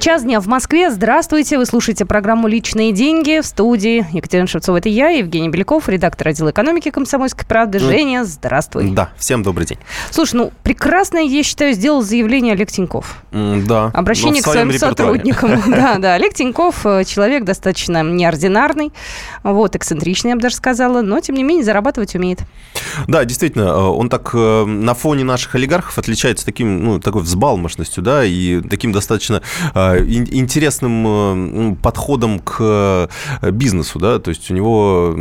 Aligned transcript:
Час 0.00 0.22
дня 0.22 0.40
в 0.40 0.46
Москве. 0.46 0.90
Здравствуйте. 0.90 1.58
Вы 1.58 1.66
слушаете 1.66 2.06
программу 2.06 2.48
«Личные 2.48 2.90
деньги» 2.92 3.40
в 3.42 3.44
студии 3.46 4.06
Екатерина 4.12 4.46
Шевцова. 4.48 4.78
Это 4.78 4.88
я, 4.88 5.10
Евгений 5.10 5.50
Беляков, 5.50 5.90
редактор 5.90 6.28
отдела 6.28 6.52
экономики 6.52 6.90
«Комсомольской 6.90 7.44
правды». 7.46 7.80
Женя, 7.80 8.24
здравствуй. 8.24 8.92
Да, 8.92 9.10
всем 9.18 9.42
добрый 9.42 9.66
день. 9.66 9.76
Слушай, 10.10 10.36
ну, 10.36 10.52
прекрасное, 10.62 11.24
я 11.24 11.42
считаю, 11.42 11.74
сделал 11.74 12.00
заявление 12.00 12.54
Олег 12.54 12.70
Тиньков. 12.70 13.22
М, 13.32 13.66
Да. 13.66 13.90
Обращение 13.92 14.40
но 14.42 14.48
к 14.48 14.52
своим 14.52 14.70
репертуаре. 14.70 15.18
сотрудникам. 15.18 15.62
Да, 15.70 15.98
да. 15.98 16.14
Олег 16.14 16.32
Тиньков 16.32 16.86
э, 16.86 17.04
человек 17.04 17.44
достаточно 17.44 18.02
неординарный, 18.02 18.92
вот, 19.42 19.76
эксцентричный, 19.76 20.30
я 20.30 20.36
бы 20.36 20.40
даже 20.42 20.54
сказала, 20.56 21.02
но, 21.02 21.20
тем 21.20 21.34
не 21.36 21.44
менее, 21.44 21.62
зарабатывать 21.64 22.14
умеет. 22.14 22.38
Да, 23.06 23.26
действительно, 23.26 23.64
э, 23.64 23.74
он 23.74 24.08
так 24.08 24.30
э, 24.32 24.64
на 24.64 24.94
фоне 24.94 25.24
наших 25.24 25.54
олигархов 25.56 25.98
отличается 25.98 26.46
таким, 26.46 26.82
ну, 26.84 27.00
такой 27.00 27.20
взбалмошностью, 27.20 28.02
да, 28.02 28.24
и 28.24 28.62
таким 28.62 28.92
достаточно 28.92 29.42
интересным 29.98 31.06
э, 31.06 31.10
м, 31.10 31.76
подходом 31.76 32.38
к 32.38 32.56
э, 32.60 33.50
бизнесу, 33.50 33.98
да, 33.98 34.18
то 34.18 34.30
есть 34.30 34.50
у 34.50 34.54
него, 34.54 35.14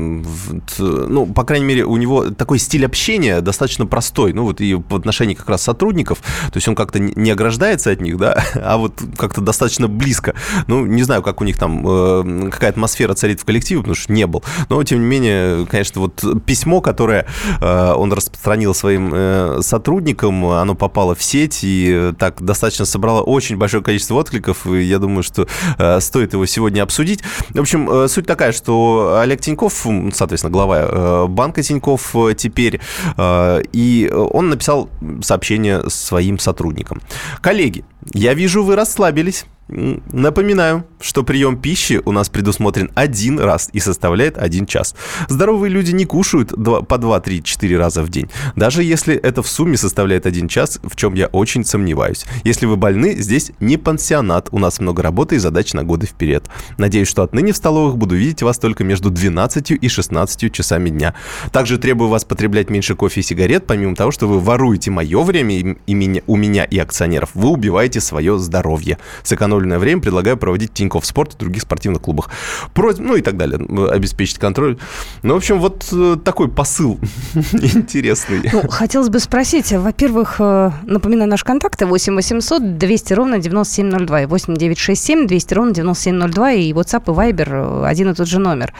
ну, 0.77 1.25
по 1.27 1.43
крайней 1.43 1.65
мере, 1.65 1.85
у 1.85 1.97
него 1.97 2.29
такой 2.29 2.59
стиль 2.59 2.85
общения 2.85 3.41
достаточно 3.41 3.85
простой, 3.85 4.33
ну, 4.33 4.43
вот 4.43 4.61
и 4.61 4.73
в 4.73 4.95
отношении 4.95 5.33
как 5.33 5.49
раз 5.49 5.61
сотрудников, 5.61 6.19
то 6.19 6.57
есть 6.57 6.67
он 6.67 6.75
как-то 6.75 6.99
не 6.99 7.31
ограждается 7.31 7.91
от 7.91 8.01
них, 8.01 8.17
да, 8.17 8.43
а 8.55 8.77
вот 8.77 9.01
как-то 9.17 9.41
достаточно 9.41 9.87
близко. 9.87 10.35
Ну, 10.67 10.85
не 10.85 11.03
знаю, 11.03 11.21
как 11.21 11.41
у 11.41 11.43
них 11.43 11.57
там, 11.57 11.83
э, 11.85 12.49
какая 12.51 12.71
атмосфера 12.71 13.13
царит 13.13 13.41
в 13.41 13.45
коллективе, 13.45 13.81
потому 13.81 13.95
что 13.95 14.11
не 14.13 14.27
был, 14.27 14.43
но, 14.69 14.83
тем 14.83 14.99
не 14.99 15.05
менее, 15.05 15.65
конечно, 15.65 16.01
вот 16.01 16.23
письмо, 16.45 16.81
которое 16.81 17.25
он 17.61 18.13
распространил 18.13 18.73
своим 18.73 19.61
сотрудникам, 19.61 20.45
оно 20.45 20.75
попало 20.75 21.15
в 21.15 21.23
сеть 21.23 21.59
и 21.63 22.13
так 22.17 22.41
достаточно 22.41 22.85
собрало 22.85 23.21
очень 23.21 23.57
большое 23.57 23.83
количество 23.83 24.15
откликов, 24.15 24.58
и 24.65 24.83
я 24.83 24.99
думаю, 24.99 25.23
что 25.23 25.47
э, 25.77 25.99
стоит 25.99 26.33
его 26.33 26.45
сегодня 26.45 26.81
обсудить. 26.81 27.21
В 27.49 27.59
общем, 27.59 27.89
э, 27.89 28.07
суть 28.07 28.25
такая, 28.25 28.51
что 28.51 29.19
Олег 29.19 29.41
Тиньков, 29.41 29.85
соответственно, 30.13 30.51
глава 30.51 30.79
э, 30.79 31.27
банка 31.27 31.63
Тиньков 31.63 32.15
теперь, 32.37 32.79
и 33.19 34.11
он 34.13 34.49
написал 34.49 34.89
сообщение 35.21 35.89
своим 35.89 36.39
сотрудникам. 36.39 37.01
Коллеги, 37.41 37.83
я 38.13 38.33
вижу, 38.33 38.63
вы 38.63 38.75
расслабились. 38.75 39.45
Напоминаю, 39.69 40.85
что 40.99 41.23
прием 41.23 41.55
пищи 41.55 42.01
у 42.03 42.11
нас 42.11 42.27
предусмотрен 42.27 42.89
один 42.95 43.39
раз 43.39 43.69
и 43.71 43.79
составляет 43.79 44.37
один 44.37 44.65
час. 44.65 44.95
Здоровые 45.27 45.71
люди 45.71 45.91
не 45.91 46.05
кушают 46.05 46.53
по 46.87 46.97
2, 46.97 47.19
3, 47.19 47.43
4 47.43 47.77
раза 47.77 48.01
в 48.01 48.09
день. 48.09 48.29
Даже 48.55 48.83
если 48.83 49.15
это 49.15 49.43
в 49.43 49.47
сумме 49.47 49.77
составляет 49.77 50.25
один 50.25 50.47
час, 50.47 50.79
в 50.81 50.95
чем 50.95 51.13
я 51.13 51.27
очень 51.27 51.63
сомневаюсь. 51.63 52.25
Если 52.43 52.65
вы 52.65 52.77
больны, 52.77 53.15
здесь 53.15 53.51
не 53.59 53.77
пансионат. 53.77 54.49
У 54.51 54.57
нас 54.57 54.79
много 54.79 55.03
работы 55.03 55.35
и 55.35 55.39
задач 55.39 55.73
на 55.73 55.83
годы 55.83 56.07
вперед. 56.07 56.49
Надеюсь, 56.79 57.07
что 57.07 57.21
отныне 57.21 57.53
в 57.53 57.57
столовых 57.57 57.95
буду 57.97 58.15
видеть 58.15 58.41
вас 58.41 58.57
только 58.57 58.83
между 58.83 59.11
12 59.11 59.71
и 59.71 59.87
16 59.87 60.51
часами 60.51 60.89
дня. 60.89 61.13
Также 61.51 61.77
требую 61.77 62.09
вас 62.09 62.25
потреблять 62.25 62.71
меньше 62.71 62.95
кофе 62.95 63.19
и 63.19 63.23
сигарет, 63.23 63.67
помимо 63.67 63.95
того, 63.95 64.09
что 64.09 64.27
вы 64.27 64.39
воруете 64.39 64.89
мое 64.89 65.21
время 65.21 65.59
и, 65.59 65.77
и 65.85 65.93
меня, 65.93 66.21
у 66.25 66.35
меня 66.35 66.63
и 66.63 66.79
акционеров. 66.79 67.29
Вы 67.35 67.49
убиваете 67.49 68.01
свое 68.01 68.39
здоровье. 68.39 68.97
Сэкономленное 69.59 69.79
время 69.79 70.01
предлагаю 70.01 70.37
проводить 70.37 70.73
Тинькофф 70.73 71.05
Спорт 71.05 71.35
и 71.35 71.37
других 71.37 71.63
спортивных 71.63 72.01
клубах. 72.01 72.29
Просьба, 72.73 73.03
ну 73.03 73.15
и 73.15 73.21
так 73.21 73.35
далее. 73.35 73.59
Обеспечить 73.89 74.37
контроль. 74.37 74.77
Ну, 75.21 75.33
в 75.33 75.37
общем, 75.37 75.59
вот 75.59 75.87
э, 75.91 76.15
такой 76.23 76.49
посыл 76.49 76.97
интересный. 77.33 78.49
Ну, 78.51 78.67
хотелось 78.69 79.09
бы 79.09 79.19
спросить, 79.19 79.71
во-первых, 79.71 80.37
э, 80.39 80.71
напоминаю 80.83 81.29
наши 81.29 81.43
контакты 81.43 81.85
8 81.85 82.15
800 82.15 82.77
200 82.77 83.13
ровно 83.13 83.39
9702 83.39 84.21
и 84.21 84.25
8 84.25 84.55
967 84.55 85.27
200 85.27 85.53
ровно 85.53 85.73
9702 85.73 86.51
и 86.53 86.73
WhatsApp 86.73 87.03
и 87.07 87.31
Viber 87.31 87.83
э, 87.83 87.85
один 87.85 88.11
и 88.11 88.13
тот 88.13 88.27
же 88.27 88.39
номер. 88.39 88.73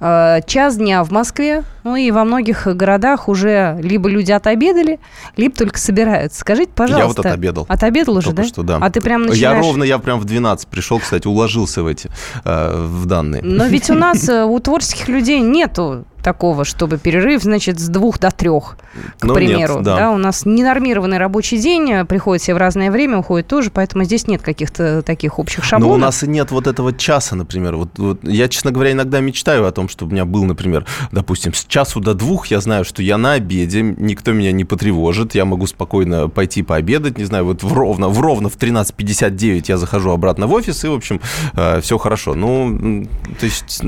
Час 0.00 0.76
дня 0.76 1.04
в 1.04 1.10
Москве, 1.10 1.62
ну 1.84 1.96
и 1.96 2.10
во 2.10 2.24
многих 2.24 2.66
городах 2.66 3.28
уже 3.28 3.78
либо 3.80 4.08
люди 4.08 4.32
отобедали, 4.32 4.98
либо 5.36 5.54
только 5.54 5.78
собираются. 5.78 6.40
Скажите, 6.40 6.72
пожалуйста. 6.74 7.00
Я 7.00 7.06
вот 7.06 7.18
отобедал. 7.18 7.66
Отобедал 7.68 8.16
уже, 8.16 8.28
Только 8.28 8.42
да? 8.42 8.48
что, 8.48 8.62
да. 8.62 8.78
А 8.80 8.90
ты 8.90 9.00
прям 9.00 9.22
Я 9.22 9.28
начинаешь... 9.28 9.64
ровно, 9.64 9.84
я 9.84 9.98
прям 9.98 10.20
в 10.24 10.26
12 10.26 10.68
пришел, 10.68 10.98
кстати, 10.98 11.28
уложился 11.28 11.82
в 11.82 11.86
эти, 11.86 12.10
э, 12.44 12.86
в 12.86 13.06
данные. 13.06 13.42
Но 13.42 13.66
ведь 13.66 13.90
у 13.90 13.94
нас, 13.94 14.28
э, 14.28 14.44
у 14.44 14.58
творческих 14.58 15.08
людей 15.08 15.40
нету 15.40 16.04
такого, 16.24 16.64
чтобы 16.64 16.98
перерыв, 16.98 17.42
значит, 17.42 17.78
с 17.78 17.88
двух 17.88 18.18
до 18.18 18.30
трех, 18.32 18.76
к 19.20 19.24
Ну, 19.24 19.36
нет, 19.38 19.48
примеру. 19.50 19.80
да. 19.82 20.10
у 20.10 20.16
нас 20.16 20.44
ненормированный 20.46 21.18
рабочий 21.18 21.58
день, 21.58 21.90
э, 21.92 22.04
приходит 22.04 22.42
все 22.42 22.54
в 22.54 22.56
разное 22.56 22.90
время, 22.90 23.18
уходит 23.18 23.46
тоже, 23.46 23.70
поэтому 23.70 24.04
здесь 24.04 24.26
нет 24.26 24.42
каких-то 24.42 25.02
таких 25.02 25.38
общих 25.38 25.58
Но 25.58 25.64
шаблонов. 25.64 25.96
у 25.96 26.00
нас 26.00 26.22
и 26.22 26.26
нет 26.26 26.50
вот 26.50 26.66
этого 26.66 26.92
часа, 26.92 27.36
например. 27.36 27.76
Вот, 27.76 27.90
вот 27.98 28.20
я, 28.24 28.48
честно 28.48 28.72
говоря, 28.72 28.92
иногда 28.92 29.20
мечтаю 29.20 29.66
о 29.66 29.70
том, 29.72 29.88
чтобы 29.88 30.10
у 30.10 30.14
меня 30.14 30.24
был, 30.24 30.44
например, 30.44 30.86
допустим, 31.12 31.52
с 31.54 31.64
часу 31.66 32.00
до 32.00 32.14
двух 32.14 32.46
я 32.48 32.60
знаю, 32.60 32.84
что 32.84 33.02
я 33.02 33.18
на 33.18 33.32
обеде, 33.34 33.82
никто 33.82 34.32
меня 34.32 34.50
не 34.52 34.64
потревожит, 34.64 35.34
я 35.34 35.44
могу 35.44 35.66
спокойно 35.66 36.28
пойти 36.28 36.62
пообедать, 36.62 37.18
не 37.18 37.24
знаю, 37.24 37.44
вот 37.44 37.62
в 37.62 37.72
ровно, 37.72 38.08
в 38.08 38.18
ровно 38.20 38.48
в 38.48 38.56
13.59 38.56 39.64
я 39.68 39.76
захожу 39.76 40.10
обратно 40.10 40.46
в 40.46 40.52
офис, 40.54 40.84
и, 40.84 40.88
в 40.88 40.94
общем, 40.94 41.20
все 41.82 41.98
хорошо. 41.98 42.34
Ну, 42.34 43.06
то 43.38 43.44
есть 43.46 43.82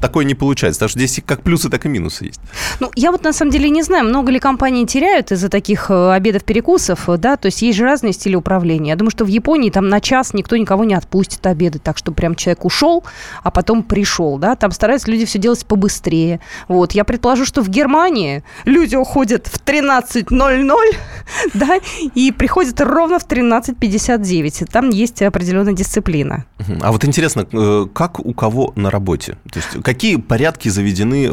такое 0.00 0.24
не 0.24 0.34
получается, 0.34 0.78
потому 0.78 0.88
что 0.90 0.98
здесь 1.00 1.20
как 1.26 1.42
плюсы, 1.42 1.68
так 1.72 1.86
и 1.86 1.88
минусы 1.88 2.26
есть. 2.26 2.40
Ну, 2.80 2.90
я 2.94 3.10
вот 3.10 3.24
на 3.24 3.32
самом 3.32 3.50
деле 3.50 3.70
не 3.70 3.82
знаю, 3.82 4.04
много 4.04 4.30
ли 4.30 4.38
компаний 4.38 4.86
теряют 4.86 5.32
из-за 5.32 5.48
таких 5.48 5.90
э, 5.90 6.12
обедов-перекусов, 6.12 7.08
э, 7.08 7.16
да, 7.16 7.36
то 7.36 7.46
есть 7.46 7.62
есть 7.62 7.78
же 7.78 7.84
разные 7.84 8.12
стили 8.12 8.34
управления. 8.34 8.90
Я 8.90 8.96
думаю, 8.96 9.10
что 9.10 9.24
в 9.24 9.28
Японии 9.28 9.70
там 9.70 9.88
на 9.88 10.00
час 10.00 10.34
никто 10.34 10.56
никого 10.56 10.84
не 10.84 10.94
отпустит 10.94 11.46
обедать, 11.46 11.82
так 11.82 11.96
что 11.96 12.12
прям 12.12 12.34
человек 12.34 12.66
ушел, 12.66 13.04
а 13.42 13.50
потом 13.50 13.82
пришел, 13.82 14.36
да, 14.36 14.54
там 14.54 14.70
стараются 14.70 15.10
люди 15.10 15.24
все 15.24 15.38
делать 15.38 15.64
побыстрее. 15.64 16.40
Вот, 16.68 16.92
я 16.92 17.04
предположу, 17.04 17.46
что 17.46 17.62
в 17.62 17.70
Германии 17.70 18.44
люди 18.66 18.96
уходят 18.96 19.46
в 19.46 19.64
13.00, 19.64 20.76
да, 21.54 21.78
и 22.14 22.32
приходят 22.32 22.78
ровно 22.82 23.18
в 23.18 23.26
13.59. 23.26 24.66
Там 24.70 24.90
есть 24.90 25.22
определенная 25.22 25.72
дисциплина. 25.72 26.44
А 26.82 26.92
вот 26.92 27.04
интересно, 27.06 27.46
э, 27.50 27.86
как 27.94 28.20
у 28.20 28.34
кого 28.34 28.72
на 28.76 28.90
работе? 28.90 29.38
То 29.50 29.58
есть 29.58 29.82
какие 29.82 30.16
порядки 30.16 30.68
заведены 30.68 31.30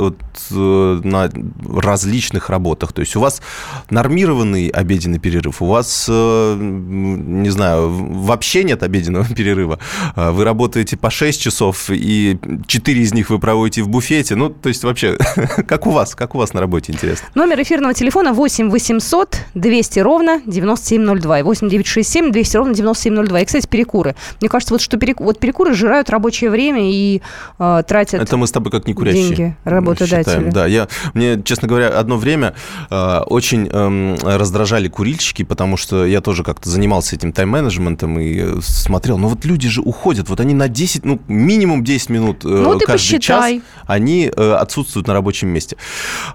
на 0.51 1.29
различных 1.65 2.49
работах? 2.49 2.93
То 2.93 3.01
есть 3.01 3.15
у 3.15 3.19
вас 3.19 3.41
нормированный 3.89 4.67
обеденный 4.67 5.19
перерыв, 5.19 5.61
у 5.61 5.65
вас, 5.65 6.07
э, 6.09 6.57
не 6.59 7.49
знаю, 7.49 7.89
вообще 7.89 8.63
нет 8.63 8.83
обеденного 8.83 9.25
перерыва. 9.35 9.79
А 10.15 10.31
Вы 10.31 10.43
работаете 10.43 10.97
по 10.97 11.09
6 11.09 11.41
часов, 11.41 11.89
и 11.89 12.37
4 12.67 13.01
из 13.01 13.13
них 13.13 13.29
вы 13.29 13.39
проводите 13.39 13.81
в 13.81 13.89
буфете. 13.89 14.35
Ну, 14.35 14.49
то 14.49 14.69
есть 14.69 14.83
вообще, 14.83 15.17
как 15.67 15.87
у 15.87 15.91
вас? 15.91 16.15
Как 16.15 16.35
у 16.35 16.37
вас 16.37 16.53
на 16.53 16.59
работе, 16.59 16.91
интересно? 16.91 17.27
Номер 17.35 17.61
эфирного 17.61 17.93
телефона 17.93 18.33
8 18.33 18.69
800 18.69 19.37
200 19.53 19.99
ровно 19.99 20.41
9702. 20.45 21.39
И 21.39 21.43
8 21.43 21.69
967 21.69 22.31
200 22.31 22.57
ровно 22.57 22.73
9702. 22.73 23.41
И, 23.41 23.45
кстати, 23.45 23.67
перекуры. 23.67 24.15
Мне 24.41 24.49
кажется, 24.49 24.73
вот 24.73 24.81
что 24.81 24.97
перек... 24.97 25.19
вот 25.19 25.39
перекуры 25.39 25.73
жирают 25.73 26.09
рабочее 26.09 26.49
время 26.49 26.81
и 26.83 27.21
э, 27.59 27.83
тратят... 27.87 28.21
Это 28.21 28.37
мы 28.37 28.47
с 28.47 28.51
тобой 28.51 28.71
как 28.71 28.87
не 28.87 28.93
курящие. 28.93 29.27
деньги 29.27 29.55
работодателя. 29.63 30.18
Считаем. 30.23 30.51
Да, 30.51 30.65
я, 30.65 30.87
мне, 31.13 31.41
честно 31.43 31.67
говоря, 31.67 31.89
одно 31.89 32.17
время 32.17 32.53
э, 32.89 33.19
очень 33.25 33.67
эм, 33.71 34.15
раздражали 34.23 34.87
курильщики, 34.87 35.43
потому 35.43 35.77
что 35.77 36.05
я 36.05 36.21
тоже 36.21 36.43
как-то 36.43 36.69
занимался 36.69 37.15
этим 37.15 37.33
тайм-менеджментом 37.33 38.19
и 38.19 38.39
э, 38.39 38.59
смотрел, 38.61 39.17
ну 39.17 39.27
вот 39.27 39.45
люди 39.45 39.69
же 39.69 39.81
уходят, 39.81 40.29
вот 40.29 40.39
они 40.39 40.53
на 40.53 40.67
10, 40.67 41.05
ну 41.05 41.19
минимум 41.27 41.83
10 41.83 42.09
минут 42.09 42.45
э, 42.45 42.47
Ну, 42.47 42.71
каждый 42.79 42.87
посчитай. 42.87 43.55
час, 43.55 43.63
они 43.87 44.31
э, 44.35 44.51
отсутствуют 44.53 45.07
на 45.07 45.13
рабочем 45.13 45.49
месте. 45.49 45.77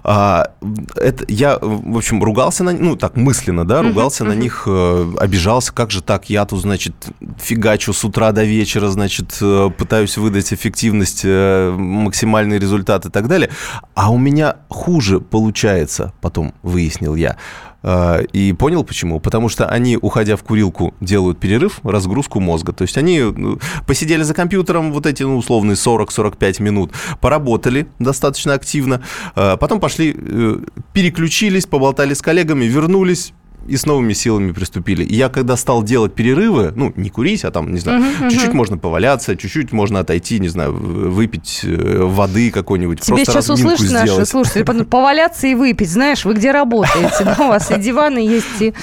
А, 0.03 0.51
это, 0.95 1.25
я, 1.27 1.57
в 1.61 1.97
общем, 1.97 2.23
ругался 2.23 2.63
на 2.63 2.71
ну 2.71 2.95
так 2.95 3.15
мысленно, 3.15 3.65
да, 3.65 3.81
ругался 3.81 4.23
на 4.25 4.33
них, 4.33 4.63
э, 4.67 5.13
обижался, 5.17 5.73
как 5.73 5.91
же 5.91 6.01
так, 6.01 6.29
я 6.29 6.45
тут, 6.45 6.61
значит, 6.61 6.93
фигачу 7.41 7.93
с 7.93 8.03
утра 8.03 8.31
до 8.31 8.43
вечера, 8.43 8.87
значит, 8.87 9.37
э, 9.41 9.69
пытаюсь 9.77 10.17
выдать 10.17 10.53
эффективность, 10.53 11.21
э, 11.23 11.71
максимальный 11.77 12.59
результат 12.59 13.05
и 13.05 13.09
так 13.09 13.27
далее, 13.27 13.49
а 13.93 14.11
у 14.11 14.17
меня 14.17 14.57
хуже 14.69 15.19
получается, 15.19 16.13
потом 16.21 16.53
выяснил 16.63 17.15
я. 17.15 17.37
Э, 17.85 18.23
И 18.33 18.53
понял 18.53 18.83
почему. 18.83 19.19
Потому 19.19 19.47
что 19.47 19.67
они, 19.67 19.97
уходя 19.97 20.35
в 20.35 20.43
курилку, 20.43 20.93
делают 21.01 21.39
перерыв, 21.39 21.79
разгрузку 21.83 22.39
мозга. 22.39 22.73
То 22.73 22.81
есть 22.81 22.97
они 22.97 23.21
ну, 23.21 23.59
посидели 23.85 24.23
за 24.23 24.33
компьютером 24.33 24.91
вот 24.91 25.05
эти 25.05 25.23
ну, 25.23 25.37
условные 25.37 25.75
40-45 25.75 26.61
минут, 26.61 26.91
поработали 27.21 27.87
достаточно 27.99 28.53
активно, 28.53 29.01
э, 29.35 29.57
потом 29.57 29.79
пошли, 29.79 30.15
э, 30.17 30.59
переключились, 30.93 31.67
поболтали 31.67 32.15
с 32.15 32.21
коллегами, 32.21 32.65
вернулись, 32.65 33.33
и 33.67 33.77
с 33.77 33.85
новыми 33.85 34.13
силами 34.13 34.51
приступили. 34.51 35.03
И 35.03 35.15
я 35.15 35.29
когда 35.29 35.57
стал 35.57 35.83
делать 35.83 36.13
перерывы, 36.13 36.71
ну, 36.75 36.93
не 36.95 37.09
курить, 37.09 37.43
а 37.43 37.51
там, 37.51 37.73
не 37.73 37.79
знаю, 37.79 38.03
uh-huh, 38.03 38.29
чуть-чуть 38.29 38.49
uh-huh. 38.49 38.55
можно 38.55 38.77
поваляться, 38.77 39.35
чуть-чуть 39.35 39.71
можно 39.71 39.99
отойти, 39.99 40.39
не 40.39 40.47
знаю, 40.47 40.73
выпить 40.73 41.61
э, 41.63 42.03
воды 42.03 42.51
какой-нибудь, 42.51 43.01
Тебе 43.01 43.15
просто 43.15 43.31
сейчас 43.31 43.49
услышат 43.49 43.91
наши 43.91 44.25
слушатели, 44.25 44.63
поваляться 44.83 45.47
и 45.47 45.55
выпить, 45.55 45.89
знаешь, 45.89 46.25
вы 46.25 46.33
где 46.33 46.51
работаете, 46.51 47.23
да, 47.23 47.45
у 47.45 47.47
вас 47.49 47.71
и 47.71 47.79
диваны 47.79 48.19
есть, 48.19 48.61
и 48.61 48.73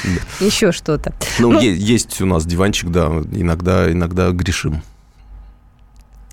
еще 0.41 0.73
что-то. 0.73 1.13
Ну, 1.39 1.53
ну 1.53 1.61
есть 1.61 2.21
у 2.21 2.27
нас 2.27 2.45
диванчик, 2.45 2.91
да, 2.91 3.11
иногда, 3.33 3.91
иногда 3.91 4.31
грешим. 4.31 4.83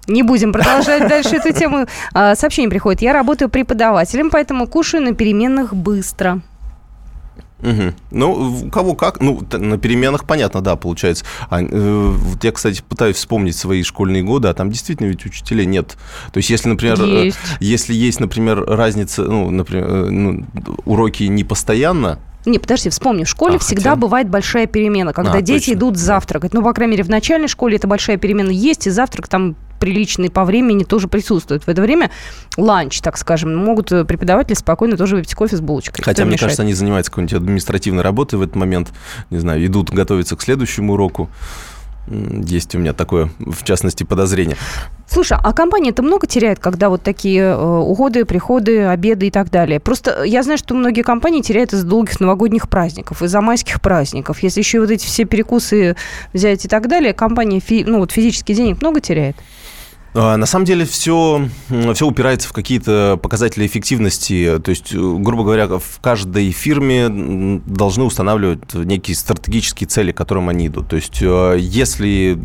Не 0.10 0.24
будем 0.24 0.52
продолжать 0.52 1.08
дальше 1.08 1.36
эту 1.36 1.54
тему. 1.54 1.86
А, 2.14 2.36
сообщение 2.36 2.70
приходит. 2.70 3.02
Я 3.04 3.14
работаю 3.14 3.48
преподавателем, 3.48 4.32
поэтому 4.32 4.66
кушаю 4.66 5.04
на 5.04 5.14
переменных 5.14 5.76
быстро. 5.76 6.42
Угу. 7.62 7.94
Ну, 8.12 8.62
у 8.66 8.70
кого 8.70 8.96
как. 8.96 9.20
Ну, 9.20 9.42
на 9.52 9.78
переменах 9.78 10.26
понятно, 10.26 10.62
да, 10.62 10.76
получается. 10.76 11.26
А, 11.50 11.62
э, 11.62 11.66
вот 11.68 12.44
я, 12.44 12.52
кстати, 12.52 12.82
пытаюсь 12.88 13.18
вспомнить 13.18 13.56
свои 13.56 13.84
школьные 13.84 14.24
годы, 14.24 14.48
а 14.48 14.54
там 14.54 14.70
действительно 14.70 15.08
ведь 15.08 15.26
учителей 15.26 15.66
нет. 15.66 15.98
То 16.32 16.38
есть, 16.38 16.50
если, 16.50 16.70
например, 16.70 17.02
э, 17.02 17.26
есть. 17.26 17.38
если 17.60 17.94
есть, 17.94 18.20
например, 18.20 18.64
разница, 18.64 19.24
ну, 19.24 19.50
например, 19.50 19.88
э, 19.88 20.10
ну, 20.10 20.46
уроки 20.86 21.24
не 21.24 21.44
постоянно, 21.44 22.20
не, 22.46 22.58
подожди, 22.58 22.90
вспомни, 22.90 23.26
в 23.26 23.30
школе 23.30 23.58
а, 23.58 23.60
всегда 23.60 23.92
хотя... 23.92 23.96
бывает 23.98 24.30
большая 24.30 24.66
перемена, 24.66 25.12
когда 25.12 25.34
а, 25.34 25.42
дети 25.42 25.66
точно. 25.66 25.74
идут 25.74 25.98
завтракать. 25.98 26.54
Ну, 26.54 26.64
по 26.64 26.72
крайней 26.74 26.94
мере, 26.94 27.04
в 27.04 27.10
начальной 27.10 27.50
школе 27.50 27.76
эта 27.76 27.86
большая 27.86 28.16
перемена 28.16 28.50
есть, 28.50 28.88
и 28.88 28.90
завтрак 28.90 29.28
там 29.28 29.56
приличный 29.80 30.30
по 30.30 30.46
времени 30.46 30.84
тоже 30.84 31.08
присутствует. 31.08 31.64
В 31.64 31.68
это 31.68 31.82
время 31.82 32.12
ланч, 32.58 33.02
так 33.02 33.18
скажем, 33.18 33.56
могут 33.56 33.92
э, 33.92 34.06
преподаватели 34.06 34.56
спокойно 34.56 34.98
тоже 34.98 35.16
выпить 35.16 35.34
кофе 35.34 35.58
с 35.58 35.62
булочкой. 35.62 36.04
Хотя, 36.04 36.24
мне 36.24 36.34
мешает? 36.34 36.42
кажется, 36.50 36.64
они 36.64 36.74
занимаются 36.74 37.12
какой-нибудь 37.12 37.34
административной 37.34 38.04
работой 38.04 38.36
в 38.36 38.42
этот 38.42 38.56
момент, 38.56 38.90
не 39.30 39.40
знаю, 39.40 39.66
идут 39.66 39.90
готовиться 39.90 40.36
к 40.36 40.42
следующему 40.42 40.94
уроку. 40.94 41.30
Есть 42.08 42.74
у 42.74 42.80
меня 42.80 42.94
такое, 42.94 43.30
в 43.38 43.64
частности, 43.64 44.04
подозрение. 44.04 44.58
Слушай, 45.08 45.38
а 45.44 45.54
компания-то 45.54 46.02
много 46.02 46.26
теряет, 46.26 46.60
когда 46.60 46.90
вот 46.90 47.04
такие 47.04 47.42
э, 47.42 47.80
уходы, 47.80 48.26
приходы, 48.26 48.86
обеды 48.86 49.28
и 49.28 49.32
так 49.32 49.52
далее? 49.52 49.80
Просто 49.80 50.24
я 50.24 50.42
знаю, 50.42 50.58
что 50.58 50.74
многие 50.74 51.04
компании 51.04 51.42
теряют 51.42 51.74
из-за 51.74 51.86
долгих 51.86 52.20
новогодних 52.20 52.68
праздников, 52.68 53.22
из-за 53.22 53.42
майских 53.42 53.80
праздников. 53.80 54.42
Если 54.42 54.60
еще 54.60 54.80
вот 54.80 54.90
эти 54.90 55.06
все 55.06 55.26
перекусы 55.26 55.96
взять 56.34 56.66
и 56.66 56.68
так 56.68 56.88
далее, 56.88 57.14
компания 57.14 57.62
ну, 57.86 58.00
вот 58.00 58.12
физически 58.12 58.54
денег 58.54 58.82
много 58.82 59.02
теряет? 59.02 59.36
А, 60.14 60.38
на 60.38 60.46
самом 60.46 60.66
деле 60.66 60.86
все, 60.86 61.48
все 61.94 62.08
упирается 62.08 62.50
в 62.50 62.54
какие-то 62.54 63.20
показатели 63.22 63.66
эффективности. 63.66 64.60
То 64.64 64.70
есть, 64.70 64.94
грубо 64.94 65.44
говоря, 65.44 65.68
в 65.68 66.00
каждой 66.02 66.52
фирме 66.52 67.62
должны 67.66 68.04
устанавливать 68.04 68.74
некие 68.74 69.16
стратегические 69.16 69.88
цели, 69.88 70.12
к 70.12 70.18
которым 70.18 70.50
они 70.50 70.68
идут. 70.68 70.88
То 70.88 70.96
есть 70.96 71.20
э, 71.22 71.58
если 71.60 72.40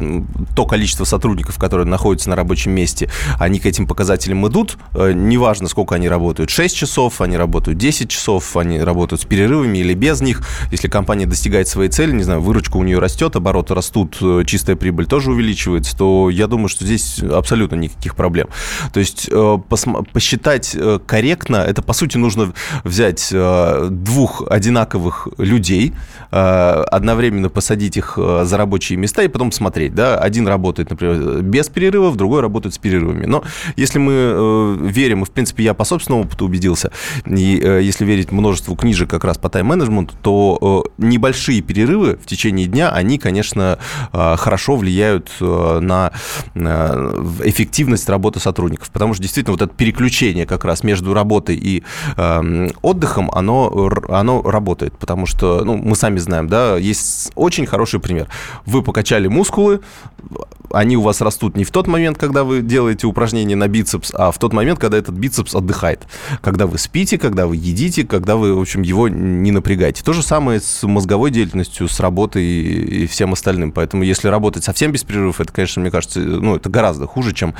то 0.54 0.66
количество 0.66 1.04
сотрудников, 1.04 1.58
которые 1.58 1.86
находятся 1.86 2.28
на 2.28 2.36
рабочем 2.36 2.72
месте, 2.72 3.10
они 3.38 3.60
к 3.60 3.66
этим 3.66 3.86
показателям 3.86 4.46
идут, 4.46 4.76
э, 4.94 5.12
неважно, 5.14 5.68
сколько 5.68 5.94
они 5.94 6.08
работают, 6.08 6.50
6 6.50 6.76
часов, 6.76 7.20
они 7.20 7.36
работают 7.36 7.78
10 7.78 8.10
часов, 8.10 8.56
они 8.56 8.80
работают 8.80 9.22
с 9.22 9.24
перерывами 9.24 9.78
или 9.78 9.94
без 9.94 10.20
них. 10.20 10.42
Если 10.70 10.88
компания 10.88 11.26
достигает 11.26 11.68
своей 11.68 11.90
цели, 11.90 12.12
не 12.12 12.24
знаю, 12.24 12.42
выручка 12.42 12.76
у 12.76 12.82
нее 12.82 12.98
растет, 12.98 13.36
обороты 13.36 13.74
растут, 13.74 14.18
э, 14.20 14.44
чистая 14.46 14.76
прибыль 14.76 15.06
тоже 15.06 15.30
увеличивается, 15.30 15.96
то 15.96 16.28
я 16.28 16.46
думаю, 16.46 16.68
что 16.68 16.84
здесь 16.84 17.20
абсолютно 17.20 17.53
абсолютно 17.54 17.76
никаких 17.76 18.16
проблем. 18.16 18.48
То 18.92 19.00
есть 19.00 19.28
э, 19.30 19.58
посчитать 20.12 20.74
э, 20.74 20.98
корректно, 21.06 21.56
это, 21.56 21.82
по 21.82 21.92
сути, 21.92 22.16
нужно 22.18 22.52
взять 22.82 23.28
э, 23.32 23.88
двух 23.90 24.42
одинаковых 24.50 25.28
людей, 25.38 25.94
одновременно 26.30 27.48
посадить 27.48 27.96
их 27.96 28.18
за 28.18 28.56
рабочие 28.56 28.98
места 28.98 29.22
и 29.22 29.28
потом 29.28 29.52
смотреть. 29.52 29.94
Да? 29.94 30.18
Один 30.18 30.48
работает, 30.48 30.90
например, 30.90 31.42
без 31.42 31.68
перерывов, 31.68 32.16
другой 32.16 32.40
работает 32.40 32.74
с 32.74 32.78
перерывами. 32.78 33.24
Но 33.26 33.44
если 33.76 34.00
мы 34.00 34.76
верим, 34.80 35.22
и, 35.22 35.26
в 35.26 35.30
принципе, 35.30 35.62
я 35.62 35.74
по 35.74 35.84
собственному 35.84 36.24
опыту 36.24 36.46
убедился, 36.46 36.90
и 37.24 37.80
если 37.82 38.04
верить 38.04 38.32
множеству 38.32 38.74
книжек 38.74 39.08
как 39.08 39.22
раз 39.22 39.38
по 39.38 39.48
тайм-менеджменту, 39.48 40.14
то 40.22 40.90
небольшие 40.98 41.60
перерывы 41.60 42.18
в 42.20 42.26
течение 42.26 42.66
дня, 42.66 42.90
они, 42.90 43.18
конечно, 43.18 43.78
хорошо 44.12 44.74
влияют 44.74 45.30
на 45.40 46.10
эффективность 47.44 48.08
работы 48.08 48.40
сотрудников. 48.40 48.90
Потому 48.90 49.14
что 49.14 49.22
действительно 49.22 49.52
вот 49.52 49.62
это 49.62 49.74
переключение 49.74 50.46
как 50.46 50.64
раз 50.64 50.82
между 50.82 51.14
работой 51.14 51.56
и 51.56 51.82
э, 52.16 52.68
отдыхом, 52.82 53.30
оно, 53.32 53.90
оно 54.08 54.42
работает. 54.42 54.96
Потому 54.98 55.26
что, 55.26 55.64
ну, 55.64 55.76
мы 55.76 55.96
сами 55.96 56.18
знаем, 56.18 56.48
да, 56.48 56.76
есть 56.76 57.32
очень 57.34 57.66
хороший 57.66 58.00
пример. 58.00 58.28
Вы 58.66 58.82
покачали 58.82 59.28
мускулы, 59.28 59.80
они 60.74 60.96
у 60.96 61.02
вас 61.02 61.20
растут 61.20 61.56
не 61.56 61.64
в 61.64 61.70
тот 61.70 61.86
момент, 61.86 62.18
когда 62.18 62.44
вы 62.44 62.62
делаете 62.62 63.06
упражнения 63.06 63.56
на 63.56 63.68
бицепс, 63.68 64.12
а 64.14 64.30
в 64.30 64.38
тот 64.38 64.52
момент, 64.52 64.78
когда 64.78 64.98
этот 64.98 65.14
бицепс 65.14 65.54
отдыхает. 65.54 66.06
Когда 66.40 66.66
вы 66.66 66.78
спите, 66.78 67.18
когда 67.18 67.46
вы 67.46 67.56
едите, 67.56 68.04
когда 68.04 68.36
вы, 68.36 68.54
в 68.54 68.60
общем, 68.60 68.82
его 68.82 69.08
не 69.08 69.50
напрягаете. 69.50 70.02
То 70.02 70.12
же 70.12 70.22
самое 70.22 70.60
с 70.60 70.82
мозговой 70.82 71.30
деятельностью, 71.30 71.88
с 71.88 72.00
работой 72.00 72.44
и 72.44 73.06
всем 73.06 73.32
остальным. 73.32 73.72
Поэтому 73.72 74.02
если 74.02 74.28
работать 74.28 74.64
совсем 74.64 74.92
без 74.92 75.04
перерывов, 75.04 75.40
это, 75.40 75.52
конечно, 75.52 75.80
мне 75.80 75.90
кажется, 75.90 76.20
ну, 76.20 76.56
это 76.56 76.68
гораздо 76.68 77.06
хуже, 77.06 77.33
чем, 77.34 77.54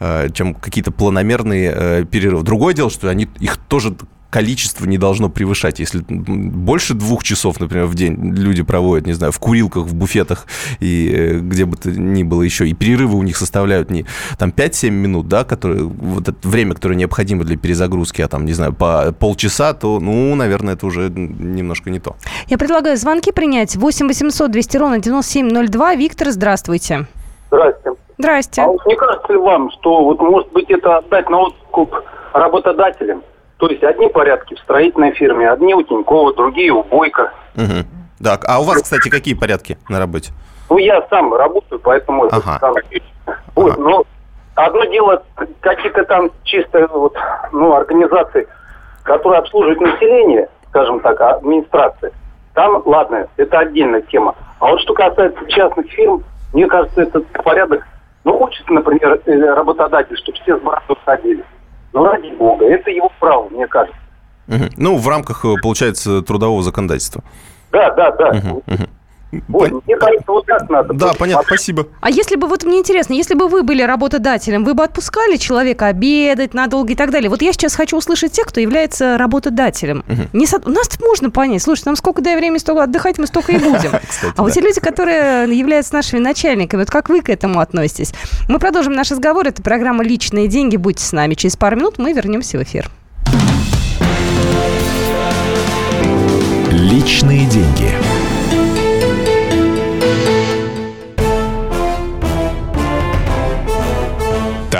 э, 0.00 0.28
чем 0.32 0.54
какие-то 0.54 0.92
планомерные 0.92 1.72
э, 1.74 2.04
перерывы. 2.04 2.42
Другое 2.42 2.74
дело, 2.74 2.90
что 2.90 3.08
они 3.08 3.28
их 3.40 3.56
тоже 3.56 3.96
количество 4.34 4.84
не 4.86 4.98
должно 4.98 5.28
превышать. 5.28 5.78
Если 5.78 6.04
больше 6.08 6.94
двух 6.94 7.22
часов, 7.22 7.60
например, 7.60 7.86
в 7.86 7.94
день 7.94 8.34
люди 8.34 8.64
проводят, 8.64 9.06
не 9.06 9.12
знаю, 9.12 9.30
в 9.30 9.38
курилках, 9.38 9.84
в 9.84 9.94
буфетах 9.94 10.48
и 10.80 11.08
э, 11.14 11.38
где 11.38 11.66
бы 11.66 11.76
то 11.76 11.88
ни 11.92 12.24
было 12.24 12.42
еще, 12.42 12.68
и 12.68 12.74
перерывы 12.74 13.16
у 13.16 13.22
них 13.22 13.36
составляют 13.36 13.92
не 13.92 14.06
там 14.36 14.50
5-7 14.50 14.90
минут, 14.90 15.28
да, 15.28 15.44
которые, 15.44 15.84
вот 15.84 16.28
это 16.28 16.48
время, 16.48 16.74
которое 16.74 16.96
необходимо 16.96 17.44
для 17.44 17.56
перезагрузки, 17.56 18.22
а 18.22 18.26
там, 18.26 18.44
не 18.44 18.54
знаю, 18.54 18.72
по 18.72 19.12
полчаса, 19.12 19.72
то, 19.72 20.00
ну, 20.00 20.34
наверное, 20.34 20.74
это 20.74 20.84
уже 20.86 21.10
немножко 21.10 21.90
не 21.90 22.00
то. 22.00 22.16
Я 22.48 22.58
предлагаю 22.58 22.96
звонки 22.96 23.30
принять. 23.30 23.76
8 23.76 24.08
800 24.08 24.50
200 24.50 24.76
ровно 24.78 24.98
9702. 24.98 25.94
Виктор, 25.94 26.32
здравствуйте. 26.32 27.06
Здрасте. 27.52 27.90
Здрасте. 28.18 28.62
А 28.62 28.66
вот 28.66 28.84
не 28.86 28.96
кажется 28.96 29.32
ли 29.32 29.38
вам, 29.38 29.70
что 29.72 30.04
вот 30.04 30.20
может 30.20 30.52
быть 30.52 30.70
это 30.70 30.98
отдать 30.98 31.28
на 31.28 31.38
откуп 31.38 31.94
работодателям? 32.32 33.22
То 33.56 33.68
есть 33.68 33.82
одни 33.82 34.08
порядки 34.08 34.54
в 34.54 34.58
строительной 34.60 35.12
фирме, 35.12 35.50
одни 35.50 35.74
у 35.74 35.82
Тинькова, 35.82 36.34
другие 36.34 36.72
у 36.72 36.82
Бойко. 36.82 37.32
Угу. 37.56 37.86
Так, 38.22 38.44
а 38.48 38.60
у 38.60 38.64
вас, 38.64 38.82
кстати, 38.82 39.08
какие 39.08 39.34
порядки 39.34 39.78
на 39.88 39.98
работе? 39.98 40.32
Ну, 40.70 40.78
я 40.78 41.06
сам 41.10 41.32
работаю, 41.34 41.80
поэтому 41.80 42.24
ага. 42.30 42.58
сам 42.60 42.74
Вот, 43.54 43.72
ага. 43.72 43.80
но 43.80 44.04
одно 44.54 44.84
дело, 44.84 45.22
какие-то 45.60 46.04
там 46.04 46.30
чисто 46.44 46.86
вот, 46.92 47.14
ну, 47.52 47.74
организации, 47.74 48.46
которые 49.02 49.40
обслуживают 49.40 49.80
население, 49.80 50.48
скажем 50.68 51.00
так, 51.00 51.20
администрация, 51.20 52.12
там, 52.54 52.82
ладно, 52.84 53.26
это 53.36 53.58
отдельная 53.58 54.02
тема. 54.02 54.34
А 54.60 54.66
вот 54.70 54.80
что 54.80 54.94
касается 54.94 55.44
частных 55.48 55.86
фирм, 55.90 56.24
мне 56.52 56.66
кажется, 56.66 57.02
этот 57.02 57.26
порядок, 57.44 57.86
ну, 58.24 58.38
хочется, 58.38 58.72
например, 58.72 59.20
э, 59.26 59.54
работодатель, 59.54 60.16
чтобы 60.16 60.38
все 60.38 60.58
с 60.58 60.60
братом 60.62 60.96
ходили. 61.04 61.44
Ну, 61.92 62.04
ради 62.04 62.28
бога, 62.34 62.66
это 62.66 62.90
его 62.90 63.10
право, 63.20 63.48
мне 63.50 63.66
кажется. 63.66 63.98
Угу. 64.48 64.64
Ну, 64.76 64.96
в 64.96 65.08
рамках, 65.08 65.44
э, 65.44 65.54
получается, 65.62 66.22
трудового 66.22 66.62
законодательства. 66.62 67.22
Да, 67.70 67.90
да, 67.90 68.10
да. 68.12 68.30
Угу, 68.30 68.62
угу. 68.66 68.84
Вот, 69.48 69.70
мне 69.86 69.96
кажется, 69.96 70.24
вот 70.26 70.46
так 70.46 70.68
надо. 70.68 70.94
Да, 70.94 71.12
понятно, 71.18 71.44
спасибо. 71.46 71.86
А 72.00 72.10
если 72.10 72.36
бы, 72.36 72.46
вот 72.46 72.64
мне 72.64 72.78
интересно, 72.78 73.14
если 73.14 73.34
бы 73.34 73.48
вы 73.48 73.62
были 73.62 73.82
работодателем, 73.82 74.64
вы 74.64 74.74
бы 74.74 74.84
отпускали 74.84 75.36
человека 75.36 75.86
обедать 75.86 76.54
надолго 76.54 76.92
и 76.92 76.96
так 76.96 77.10
далее? 77.10 77.30
Вот 77.30 77.42
я 77.42 77.52
сейчас 77.52 77.74
хочу 77.74 77.96
услышать 77.96 78.32
тех, 78.32 78.46
кто 78.46 78.60
является 78.60 79.18
работодателем. 79.18 80.04
Угу. 80.08 80.38
Не 80.38 80.46
со... 80.46 80.58
Нас 80.68 80.88
можно 81.00 81.30
понять, 81.30 81.62
слушай, 81.62 81.82
нам 81.86 81.96
сколько 81.96 82.22
дай 82.22 82.36
времени, 82.36 82.58
столько 82.58 82.84
отдыхать, 82.84 83.18
мы 83.18 83.26
столько 83.26 83.52
и 83.52 83.58
будем. 83.58 83.90
а 84.36 84.42
вот 84.42 84.52
те 84.52 84.60
люди, 84.60 84.80
которые 84.80 85.56
являются 85.56 85.94
нашими 85.94 86.20
начальниками, 86.20 86.80
вот 86.80 86.90
как 86.90 87.08
вы 87.08 87.22
к 87.22 87.28
этому 87.28 87.60
относитесь? 87.60 88.14
Мы 88.48 88.58
продолжим 88.58 88.92
наш 88.92 89.10
разговор. 89.10 89.46
Это 89.46 89.62
программа 89.62 90.04
«Личные 90.04 90.48
деньги». 90.48 90.76
Будьте 90.76 91.04
с 91.04 91.12
нами. 91.12 91.34
Через 91.34 91.56
пару 91.56 91.76
минут 91.76 91.98
мы 91.98 92.12
вернемся 92.12 92.58
в 92.58 92.62
эфир. 92.62 92.90
Личные 96.70 97.46
деньги. 97.46 98.03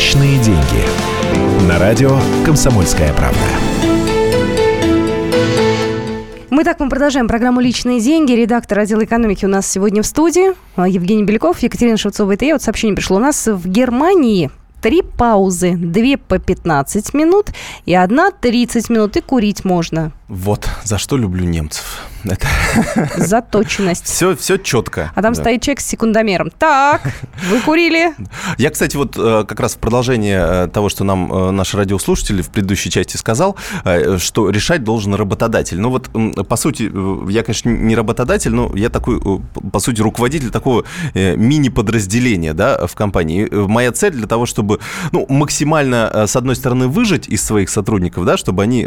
Личные 0.00 0.38
деньги. 0.38 1.68
На 1.68 1.78
радио 1.78 2.18
«Комсомольская 2.46 3.12
правда». 3.12 3.38
Мы 6.48 6.64
так 6.64 6.80
мы 6.80 6.88
продолжаем 6.88 7.28
программу 7.28 7.60
«Личные 7.60 8.00
деньги». 8.00 8.32
Редактор 8.32 8.78
отдела 8.78 9.04
экономики 9.04 9.44
у 9.44 9.48
нас 9.48 9.70
сегодня 9.70 10.02
в 10.02 10.06
студии. 10.06 10.52
Евгений 10.88 11.24
Беляков, 11.24 11.58
Екатерина 11.58 11.98
Шевцова. 11.98 12.32
Это 12.32 12.46
я. 12.46 12.54
Вот 12.54 12.62
сообщение 12.62 12.96
пришло. 12.96 13.18
У 13.18 13.20
нас 13.20 13.46
в 13.46 13.68
Германии 13.68 14.50
три 14.80 15.02
паузы. 15.02 15.72
Две 15.76 16.16
по 16.16 16.38
15 16.38 17.12
минут 17.12 17.48
и 17.84 17.94
одна 17.94 18.30
30 18.30 18.88
минут. 18.88 19.18
И 19.18 19.20
курить 19.20 19.66
можно. 19.66 20.12
Вот, 20.30 20.68
за 20.84 20.96
что 20.98 21.16
люблю 21.16 21.44
немцев. 21.44 22.02
Это... 22.22 22.46
Заточенность. 23.16 24.04
Все, 24.04 24.36
все 24.36 24.58
четко. 24.58 25.10
А 25.16 25.22
там 25.22 25.32
да. 25.32 25.40
стоит 25.40 25.62
человек 25.62 25.80
с 25.80 25.86
секундомером. 25.86 26.52
Так, 26.56 27.02
вы 27.50 27.58
курили? 27.60 28.14
Я, 28.56 28.70
кстати, 28.70 28.96
вот 28.96 29.16
э, 29.16 29.44
как 29.44 29.58
раз 29.58 29.74
в 29.74 29.78
продолжение 29.78 30.38
э, 30.40 30.68
того, 30.68 30.88
что 30.88 31.02
нам 31.02 31.32
э, 31.32 31.50
наш 31.50 31.74
радиослушатель 31.74 32.42
в 32.42 32.50
предыдущей 32.50 32.90
части 32.90 33.16
сказал, 33.16 33.56
что 34.18 34.50
решать 34.50 34.84
должен 34.84 35.14
работодатель. 35.14 35.80
Ну 35.80 35.90
вот, 35.90 36.10
по 36.46 36.56
сути, 36.56 36.90
я, 37.30 37.42
конечно, 37.42 37.68
не 37.68 37.96
работодатель, 37.96 38.52
но 38.52 38.70
я 38.76 38.88
такой, 38.88 39.20
по 39.72 39.80
сути, 39.80 40.00
руководитель 40.00 40.50
такого 40.50 40.84
мини-подразделения 41.14 42.54
да, 42.54 42.86
в 42.86 42.94
компании. 42.94 43.48
Моя 43.50 43.90
цель 43.90 44.12
для 44.12 44.28
того, 44.28 44.46
чтобы 44.46 44.78
ну, 45.10 45.26
максимально, 45.28 46.26
с 46.28 46.36
одной 46.36 46.54
стороны, 46.54 46.86
выжить 46.86 47.28
из 47.28 47.42
своих 47.42 47.68
сотрудников, 47.68 48.24
да, 48.24 48.36
чтобы 48.36 48.62
они 48.62 48.84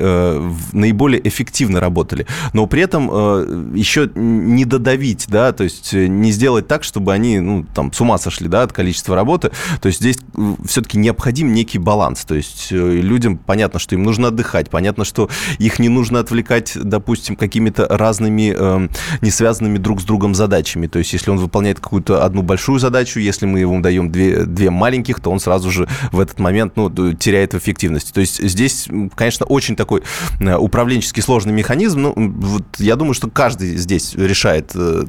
наиболее 0.71 1.19
эффективно 1.19 1.32
работали, 1.79 2.25
но 2.53 2.67
при 2.67 2.81
этом 2.81 3.09
э, 3.11 3.71
еще 3.75 4.09
не 4.15 4.65
додавить, 4.65 5.25
да, 5.27 5.51
то 5.51 5.63
есть 5.63 5.93
э, 5.93 6.07
не 6.07 6.31
сделать 6.31 6.67
так, 6.67 6.83
чтобы 6.83 7.13
они, 7.13 7.39
ну, 7.39 7.65
там, 7.73 7.91
с 7.91 8.01
ума 8.01 8.17
сошли, 8.17 8.47
да, 8.47 8.63
от 8.63 8.73
количества 8.73 9.15
работы. 9.15 9.51
То 9.81 9.87
есть 9.87 9.99
здесь 9.99 10.17
э, 10.35 10.55
все-таки 10.65 10.97
необходим 10.97 11.53
некий 11.53 11.79
баланс. 11.79 12.25
То 12.25 12.35
есть 12.35 12.71
людям 12.71 13.37
понятно, 13.37 13.79
что 13.79 13.95
им 13.95 14.03
нужно 14.03 14.29
отдыхать, 14.29 14.69
понятно, 14.69 15.05
что 15.05 15.29
их 15.57 15.79
не 15.79 15.89
нужно 15.89 16.19
отвлекать, 16.19 16.73
допустим, 16.75 17.35
какими-то 17.35 17.87
разными, 17.89 18.53
э, 18.55 18.87
не 19.21 19.31
связанными 19.31 19.77
друг 19.77 20.01
с 20.01 20.03
другом 20.03 20.35
задачами. 20.35 20.87
То 20.87 20.99
есть 20.99 21.13
если 21.13 21.31
он 21.31 21.37
выполняет 21.37 21.79
какую-то 21.79 22.23
одну 22.23 22.41
большую 22.41 22.79
задачу, 22.79 23.19
если 23.19 23.45
мы 23.45 23.59
ему 23.59 23.81
даем 23.81 24.11
две, 24.11 24.45
две 24.45 24.69
маленьких, 24.69 25.19
то 25.19 25.31
он 25.31 25.39
сразу 25.39 25.71
же 25.71 25.87
в 26.11 26.19
этот 26.19 26.39
момент, 26.39 26.73
ну, 26.75 26.89
теряет 27.13 27.53
в 27.53 27.57
эффективности. 27.57 28.11
То 28.11 28.21
есть 28.21 28.41
здесь, 28.41 28.87
конечно, 29.15 29.45
очень 29.45 29.75
такой 29.75 30.03
управленческий 30.39 31.22
сложный 31.23 31.53
механизм. 31.53 32.01
Ну, 32.01 32.13
вот 32.15 32.63
я 32.77 32.95
думаю, 32.95 33.13
что 33.13 33.29
каждый 33.29 33.77
здесь 33.77 34.13
решает 34.15 34.71
э, 34.75 35.03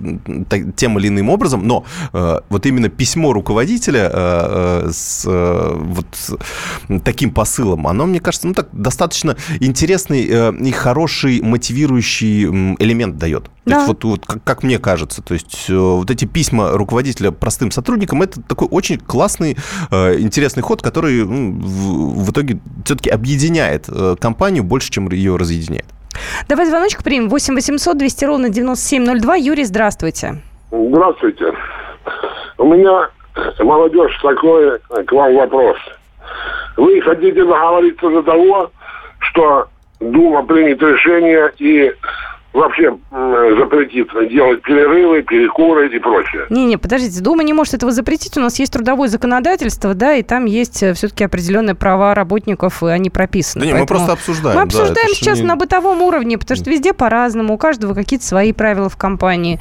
тем 0.76 0.98
или 0.98 1.08
иным 1.08 1.28
образом, 1.28 1.66
но 1.66 1.84
э, 2.12 2.40
вот 2.48 2.66
именно 2.66 2.88
письмо 2.88 3.32
руководителя 3.32 4.10
э, 4.12 4.90
с 4.92 5.24
вот 5.26 6.06
таким 7.04 7.32
посылом, 7.32 7.86
оно, 7.86 8.06
мне 8.06 8.20
кажется, 8.20 8.46
ну 8.46 8.54
так 8.54 8.68
достаточно 8.72 9.36
интересный 9.60 10.22
и 10.22 10.70
хороший 10.72 11.40
мотивирующий 11.42 12.44
элемент 12.78 13.18
дает. 13.18 13.50
Да. 13.64 13.72
То 13.72 13.76
есть 13.76 13.88
вот, 13.88 14.04
вот 14.04 14.26
как, 14.26 14.44
как 14.44 14.62
мне 14.62 14.78
кажется, 14.78 15.22
то 15.22 15.34
есть 15.34 15.68
вот 15.68 16.10
эти 16.10 16.26
письма 16.26 16.72
руководителя 16.72 17.30
простым 17.30 17.70
сотрудникам, 17.70 18.22
это 18.22 18.40
такой 18.42 18.68
очень 18.70 18.98
классный, 18.98 19.56
интересный 19.90 20.62
ход, 20.62 20.82
который 20.82 21.24
ну, 21.24 21.58
в, 21.60 22.24
в 22.24 22.30
итоге 22.30 22.60
все-таки 22.84 23.10
объединяет 23.10 23.88
компанию 24.20 24.62
больше, 24.62 24.90
чем 24.90 25.10
ее 25.10 25.36
разъединяет. 25.36 25.86
Давай 26.48 26.66
звоночек 26.66 27.02
примем. 27.02 27.28
8 27.28 27.54
800 27.54 27.96
200 27.96 28.24
ровно 28.24 28.48
9702. 28.48 29.36
Юрий, 29.36 29.64
здравствуйте. 29.64 30.42
Здравствуйте. 30.70 31.52
У 32.58 32.64
меня, 32.64 33.08
молодежь, 33.60 34.18
такой 34.22 34.78
к 35.06 35.12
вам 35.12 35.34
вопрос. 35.34 35.76
Вы 36.76 37.00
хотите 37.00 37.44
договориться 37.44 38.08
до 38.08 38.22
того, 38.22 38.70
что 39.20 39.68
Дума 40.00 40.44
примет 40.44 40.82
решение 40.82 41.52
и 41.58 41.92
вообще 42.54 42.96
запретит 43.10 44.08
делать 44.30 44.62
перерывы, 44.62 45.22
перекуры 45.22 45.94
и 45.94 45.98
прочее. 45.98 46.46
Не-не, 46.50 46.78
подождите, 46.78 47.20
Дума 47.20 47.42
не 47.42 47.52
может 47.52 47.74
этого 47.74 47.92
запретить. 47.92 48.36
У 48.38 48.40
нас 48.40 48.58
есть 48.58 48.72
трудовое 48.72 49.08
законодательство, 49.08 49.92
да, 49.94 50.14
и 50.14 50.22
там 50.22 50.46
есть 50.46 50.82
э, 50.82 50.94
все-таки 50.94 51.24
определенные 51.24 51.74
права 51.74 52.14
работников, 52.14 52.82
и 52.82 52.86
они 52.86 53.10
прописаны. 53.10 53.66
Да 53.66 53.72
не, 53.72 53.78
мы 53.78 53.86
просто 53.86 54.12
обсуждаем. 54.12 54.56
Мы 54.56 54.62
обсуждаем 54.62 55.08
да, 55.08 55.14
сейчас 55.14 55.40
не... 55.40 55.44
на 55.44 55.56
бытовом 55.56 56.00
уровне, 56.00 56.38
потому 56.38 56.56
что 56.56 56.70
везде 56.70 56.94
по-разному, 56.94 57.54
у 57.54 57.58
каждого 57.58 57.92
какие-то 57.94 58.24
свои 58.24 58.52
правила 58.52 58.88
в 58.88 58.96
компании. 58.96 59.60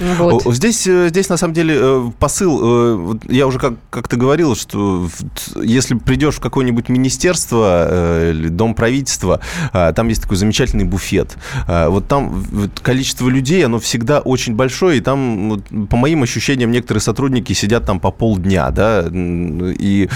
Вот. 0.00 0.54
Здесь, 0.54 0.86
э, 0.86 1.08
здесь, 1.08 1.28
на 1.28 1.36
самом 1.36 1.54
деле, 1.54 1.76
э, 1.78 2.10
посыл, 2.18 2.60
э, 2.62 3.14
я 3.28 3.46
уже 3.46 3.58
как, 3.58 3.74
как 3.90 4.08
ты 4.08 4.16
говорил, 4.16 4.56
что 4.56 5.08
если 5.62 5.94
придешь 5.94 6.36
в 6.36 6.40
какое-нибудь 6.40 6.88
министерство 6.88 8.30
или 8.30 8.48
дом 8.48 8.74
правительства, 8.74 9.40
там 9.72 10.08
есть 10.08 10.22
такой 10.22 10.36
замечательный 10.36 10.84
буфет. 10.84 11.36
Вот 11.66 12.08
там 12.08 12.44
количество 12.82 13.28
людей, 13.28 13.64
оно 13.64 13.78
всегда 13.78 14.20
очень 14.20 14.54
большое, 14.54 14.98
и 14.98 15.00
там, 15.00 15.62
по 15.88 15.96
моим 15.96 16.22
ощущениям, 16.22 16.70
некоторые 16.70 17.00
сотрудники 17.00 17.52
сидят 17.52 17.86
там 17.86 18.00
по 18.00 18.10
полдня, 18.10 18.70
да, 18.70 19.04
и, 19.12 20.08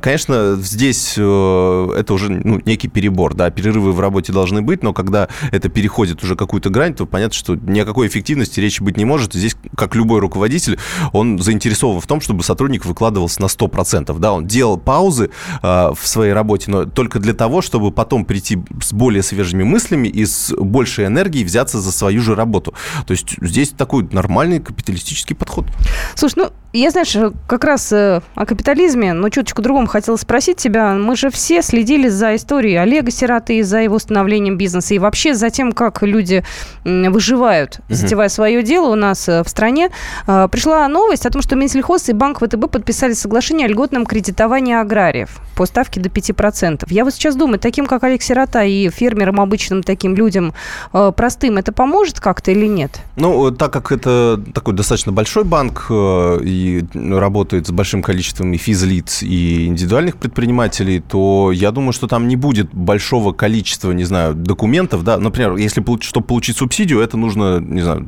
конечно, 0.00 0.56
здесь 0.56 1.12
это 1.14 2.06
уже 2.08 2.30
ну, 2.30 2.60
некий 2.64 2.88
перебор, 2.88 3.34
да, 3.34 3.50
перерывы 3.50 3.92
в 3.92 4.00
работе 4.00 4.32
должны 4.32 4.62
быть, 4.62 4.82
но 4.82 4.92
когда 4.92 5.28
это 5.50 5.68
переходит 5.68 6.22
уже 6.22 6.36
какую-то 6.36 6.70
грань, 6.70 6.94
то 6.94 7.06
понятно, 7.06 7.34
что 7.34 7.56
ни 7.56 7.80
о 7.80 7.84
какой 7.84 8.08
эффективности 8.08 8.60
речи 8.60 8.82
быть 8.82 8.96
не 8.96 9.04
может, 9.04 9.23
может. 9.24 9.34
Здесь, 9.34 9.56
как 9.76 9.94
любой 9.94 10.20
руководитель, 10.20 10.78
он 11.12 11.38
заинтересован 11.38 12.00
в 12.00 12.06
том, 12.06 12.20
чтобы 12.20 12.42
сотрудник 12.42 12.84
выкладывался 12.84 13.40
на 13.40 13.46
100%. 13.46 14.18
Да, 14.18 14.32
он 14.32 14.46
делал 14.46 14.78
паузы 14.78 15.30
э, 15.62 15.90
в 15.94 16.06
своей 16.06 16.32
работе, 16.32 16.70
но 16.70 16.84
только 16.84 17.18
для 17.18 17.34
того, 17.34 17.62
чтобы 17.62 17.90
потом 17.90 18.24
прийти 18.24 18.58
с 18.82 18.92
более 18.92 19.22
свежими 19.22 19.62
мыслями 19.62 20.08
и 20.08 20.26
с 20.26 20.54
большей 20.56 21.06
энергией 21.06 21.44
взяться 21.44 21.80
за 21.80 21.92
свою 21.92 22.20
же 22.20 22.34
работу. 22.34 22.74
То 23.06 23.12
есть 23.12 23.36
здесь 23.40 23.70
такой 23.70 24.06
нормальный 24.12 24.60
капиталистический 24.60 25.34
подход. 25.34 25.66
Слушай, 26.14 26.34
ну, 26.36 26.50
я, 26.74 26.90
знаешь, 26.90 27.16
как 27.46 27.62
раз 27.62 27.92
э, 27.92 28.20
о 28.34 28.46
капитализме, 28.46 29.12
но 29.12 29.28
чуточку 29.28 29.62
другому 29.62 29.86
хотела 29.86 30.16
спросить 30.16 30.56
тебя. 30.56 30.94
Мы 30.94 31.14
же 31.14 31.30
все 31.30 31.62
следили 31.62 32.08
за 32.08 32.34
историей 32.34 32.76
Олега 32.76 33.12
Сироты, 33.12 33.62
за 33.62 33.78
его 33.78 33.98
становлением 34.00 34.56
бизнеса 34.56 34.94
и 34.94 34.98
вообще 34.98 35.34
за 35.34 35.50
тем, 35.50 35.70
как 35.70 36.02
люди 36.02 36.42
выживают, 36.84 37.80
затевая 37.88 38.28
свое 38.28 38.62
дело 38.64 38.88
у 38.88 38.96
нас 38.96 39.13
э, 39.28 39.42
в 39.42 39.48
стране. 39.48 39.90
Э, 40.26 40.48
пришла 40.50 40.86
новость 40.88 41.26
о 41.26 41.30
том, 41.30 41.42
что 41.42 41.56
Минсельхоз 41.56 42.08
и 42.08 42.12
Банк 42.12 42.40
ВТБ 42.40 42.70
подписали 42.70 43.12
соглашение 43.12 43.66
о 43.66 43.70
льготном 43.70 44.06
кредитовании 44.06 44.74
аграриев 44.74 45.40
по 45.56 45.66
ставке 45.66 46.00
до 46.00 46.08
5%. 46.08 46.86
Я 46.88 47.04
вот 47.04 47.14
сейчас 47.14 47.36
думаю, 47.36 47.58
таким, 47.58 47.86
как 47.86 48.04
Олег 48.04 48.22
Сирота 48.22 48.64
и 48.64 48.90
фермерам 48.90 49.40
обычным 49.40 49.82
таким 49.82 50.14
людям 50.14 50.52
простым, 50.90 51.58
это 51.58 51.72
поможет 51.72 52.18
как-то 52.18 52.50
или 52.50 52.66
нет? 52.66 53.00
Ну, 53.16 53.50
так 53.52 53.72
как 53.72 53.92
это 53.92 54.42
такой 54.52 54.74
достаточно 54.74 55.12
большой 55.12 55.44
банк, 55.44 55.86
и 55.90 56.84
работает 56.94 57.66
с 57.66 57.70
большим 57.70 58.02
количеством 58.02 58.52
и 58.52 58.56
физлиц, 58.56 59.22
и 59.22 59.66
индивидуальных 59.66 60.16
предпринимателей, 60.16 61.00
то 61.00 61.52
я 61.52 61.70
думаю, 61.70 61.92
что 61.92 62.06
там 62.06 62.28
не 62.28 62.36
будет 62.36 62.72
большого 62.72 63.32
количества, 63.32 63.92
не 63.92 64.04
знаю, 64.04 64.34
документов, 64.34 65.04
да, 65.04 65.18
например, 65.18 65.56
если, 65.56 65.84
чтобы 66.00 66.26
получить 66.26 66.56
субсидию, 66.56 67.00
это 67.00 67.16
нужно, 67.16 67.60
не 67.60 67.82
знаю, 67.82 68.06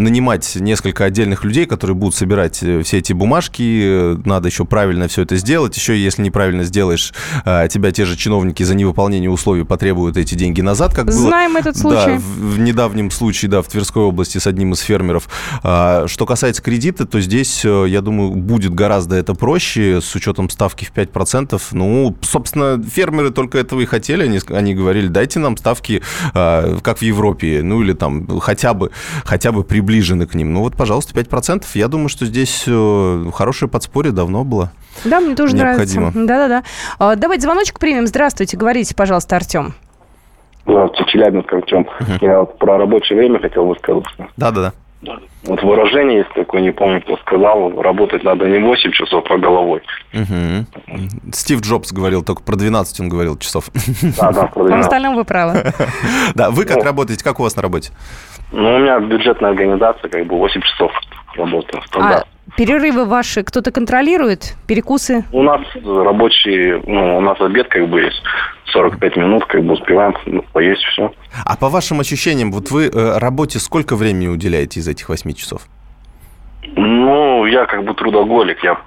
нанимать 0.00 0.56
несколько 0.56 1.04
отдельных 1.04 1.44
людей, 1.44 1.66
которые 1.66 1.94
будут 1.94 2.14
собирать 2.14 2.62
э, 2.62 2.82
все 2.82 2.98
эти 2.98 3.12
бумажки, 3.12 4.16
надо 4.26 4.48
еще 4.48 4.64
правильно 4.64 5.08
все 5.08 5.22
это 5.22 5.36
сделать, 5.36 5.76
еще 5.76 5.96
если 5.96 6.22
неправильно 6.22 6.64
сделаешь, 6.64 7.12
а, 7.44 7.68
тебя 7.68 7.92
те 7.92 8.04
же 8.04 8.16
чиновники 8.16 8.62
за 8.62 8.74
невыполнение 8.74 9.30
условий 9.30 9.64
потребуют 9.64 10.16
эти 10.16 10.34
деньги 10.34 10.60
назад, 10.60 10.94
как 10.94 11.12
Знаем 11.12 11.52
было, 11.52 11.60
этот 11.60 11.76
случай. 11.76 12.12
Да, 12.12 12.18
в, 12.18 12.54
в 12.54 12.58
недавнем 12.58 13.10
случае, 13.10 13.50
да, 13.50 13.62
в 13.62 13.68
Тверской 13.68 14.02
области 14.02 14.38
с 14.38 14.46
одним 14.46 14.72
из 14.72 14.80
фермеров. 14.80 15.28
А, 15.62 16.06
что 16.06 16.26
касается 16.26 16.62
кредита, 16.62 17.06
то 17.06 17.20
здесь 17.20 17.64
э, 17.64 17.86
я 17.88 18.00
думаю, 18.00 18.30
будет 18.30 18.74
гораздо 18.74 19.16
это 19.16 19.34
проще 19.34 20.00
с 20.00 20.14
учетом 20.14 20.48
ставки 20.50 20.84
в 20.84 20.92
5%. 20.92 21.60
Ну, 21.72 22.16
собственно, 22.22 22.82
фермеры 22.82 23.30
только 23.30 23.58
этого 23.58 23.80
и 23.80 23.84
хотели. 23.84 24.24
Они, 24.24 24.40
они 24.48 24.74
говорили, 24.74 25.08
дайте 25.08 25.38
нам 25.38 25.56
ставки, 25.56 26.02
э, 26.34 26.78
как 26.82 26.98
в 26.98 27.02
Европе, 27.02 27.62
ну 27.62 27.82
или 27.82 27.92
там 27.92 28.40
хотя 28.40 28.74
бы, 28.74 28.90
хотя 29.24 29.52
бы 29.52 29.64
приближены 29.90 30.26
к 30.26 30.34
ним. 30.34 30.52
Ну 30.52 30.60
вот, 30.60 30.76
пожалуйста, 30.76 31.18
5%. 31.18 31.64
Я 31.74 31.88
думаю, 31.88 32.08
что 32.08 32.24
здесь 32.24 32.64
э, 32.66 33.24
хорошее 33.34 33.68
подспорье 33.68 34.12
давно 34.12 34.44
было. 34.44 34.70
Да, 35.04 35.20
мне 35.20 35.34
тоже 35.34 35.56
необходимо. 35.56 36.10
нравится. 36.10 36.26
Да-да-да. 36.26 36.62
А, 36.98 37.16
давайте 37.16 37.42
звоночек 37.42 37.78
примем. 37.80 38.06
Здравствуйте, 38.06 38.56
говорите, 38.56 38.94
пожалуйста, 38.94 39.36
Артем. 39.36 39.74
Здравствуйте, 40.64 41.10
Челябинск, 41.10 41.52
Артем. 41.52 41.88
Uh-huh. 42.00 42.18
Я 42.20 42.40
вот 42.40 42.58
про 42.58 42.78
рабочее 42.78 43.18
время 43.18 43.40
хотел 43.40 43.66
высказаться. 43.66 44.28
Да-да-да. 44.36 44.72
Вот 45.02 45.62
выражение 45.62 46.18
есть 46.18 46.32
такое, 46.34 46.60
не 46.60 46.72
помню, 46.72 47.00
кто 47.00 47.16
сказал, 47.18 47.70
работать 47.80 48.22
надо 48.22 48.46
не 48.46 48.58
8 48.58 48.92
часов, 48.92 49.24
а 49.30 49.38
головой. 49.38 49.80
Угу. 50.12 51.32
Стив 51.32 51.60
Джобс 51.62 51.92
говорил, 51.92 52.22
только 52.22 52.42
про 52.42 52.56
12 52.56 53.00
он 53.00 53.08
говорил 53.08 53.38
часов. 53.38 53.70
Да, 54.18 54.30
да, 54.32 54.46
про 54.46 54.64
12. 54.64 54.76
В 54.76 54.80
остальном 54.80 55.16
вы 55.16 55.24
правы. 55.24 55.72
Да, 56.34 56.50
вы 56.50 56.64
как 56.64 56.84
работаете, 56.84 57.24
как 57.24 57.40
у 57.40 57.42
вас 57.42 57.56
на 57.56 57.62
работе? 57.62 57.92
Ну, 58.52 58.76
у 58.76 58.78
меня 58.78 59.00
бюджетная 59.00 59.50
организация, 59.50 60.08
как 60.10 60.26
бы 60.26 60.36
8 60.36 60.60
часов 60.60 60.92
работаю. 61.34 61.82
А 61.94 62.24
перерывы 62.56 63.04
ваши 63.06 63.42
кто-то 63.42 63.72
контролирует? 63.72 64.54
Перекусы? 64.66 65.24
У 65.32 65.42
нас 65.42 65.60
рабочие, 65.84 66.82
ну, 66.86 67.18
у 67.18 67.20
нас 67.20 67.40
обед 67.40 67.68
как 67.68 67.88
бы 67.88 68.02
есть. 68.02 68.22
45 68.72 69.16
минут, 69.16 69.44
как 69.46 69.62
бы 69.64 69.74
успеваем 69.74 70.14
ну, 70.26 70.42
поесть 70.52 70.82
все. 70.82 71.12
А 71.44 71.56
по 71.56 71.68
вашим 71.68 72.00
ощущениям, 72.00 72.52
вот 72.52 72.70
вы 72.70 72.86
э, 72.86 73.18
работе 73.18 73.58
сколько 73.58 73.96
времени 73.96 74.28
уделяете 74.28 74.80
из 74.80 74.88
этих 74.88 75.08
8 75.08 75.32
часов? 75.34 75.62
Ну, 76.62 77.46
я 77.46 77.66
как 77.66 77.84
бы 77.84 77.94
трудоголик, 77.94 78.62
я 78.62 78.78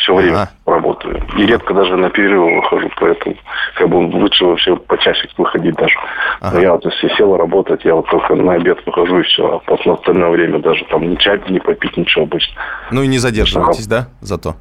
все 0.00 0.14
время 0.14 0.42
ага. 0.42 0.50
работаю. 0.66 1.22
И 1.36 1.44
редко 1.44 1.74
даже 1.74 1.96
на 1.96 2.08
перерывы 2.10 2.56
выхожу, 2.56 2.88
поэтому 2.98 3.36
как 3.74 3.88
бы 3.88 3.96
лучше 3.96 4.44
вообще 4.44 4.76
почаще 4.76 5.28
выходить 5.36 5.74
даже. 5.74 5.94
Ага. 6.40 6.60
я 6.60 6.72
вот 6.72 6.84
если 6.84 7.08
сел 7.16 7.36
работать, 7.36 7.84
я 7.84 7.94
вот 7.94 8.08
только 8.08 8.34
на 8.36 8.54
обед 8.54 8.78
выхожу 8.86 9.18
и 9.20 9.22
все, 9.24 9.56
а 9.56 9.58
после 9.58 9.92
остальное 9.92 10.30
время 10.30 10.60
даже 10.60 10.84
там 10.84 11.10
ни 11.10 11.16
чай 11.16 11.40
не 11.48 11.58
попить, 11.58 11.96
ничего 11.96 12.24
обычно. 12.24 12.54
Ну 12.90 13.02
и 13.02 13.06
не 13.06 13.18
задерживаетесь, 13.18 13.86
да, 13.86 14.08
зато? 14.20 14.54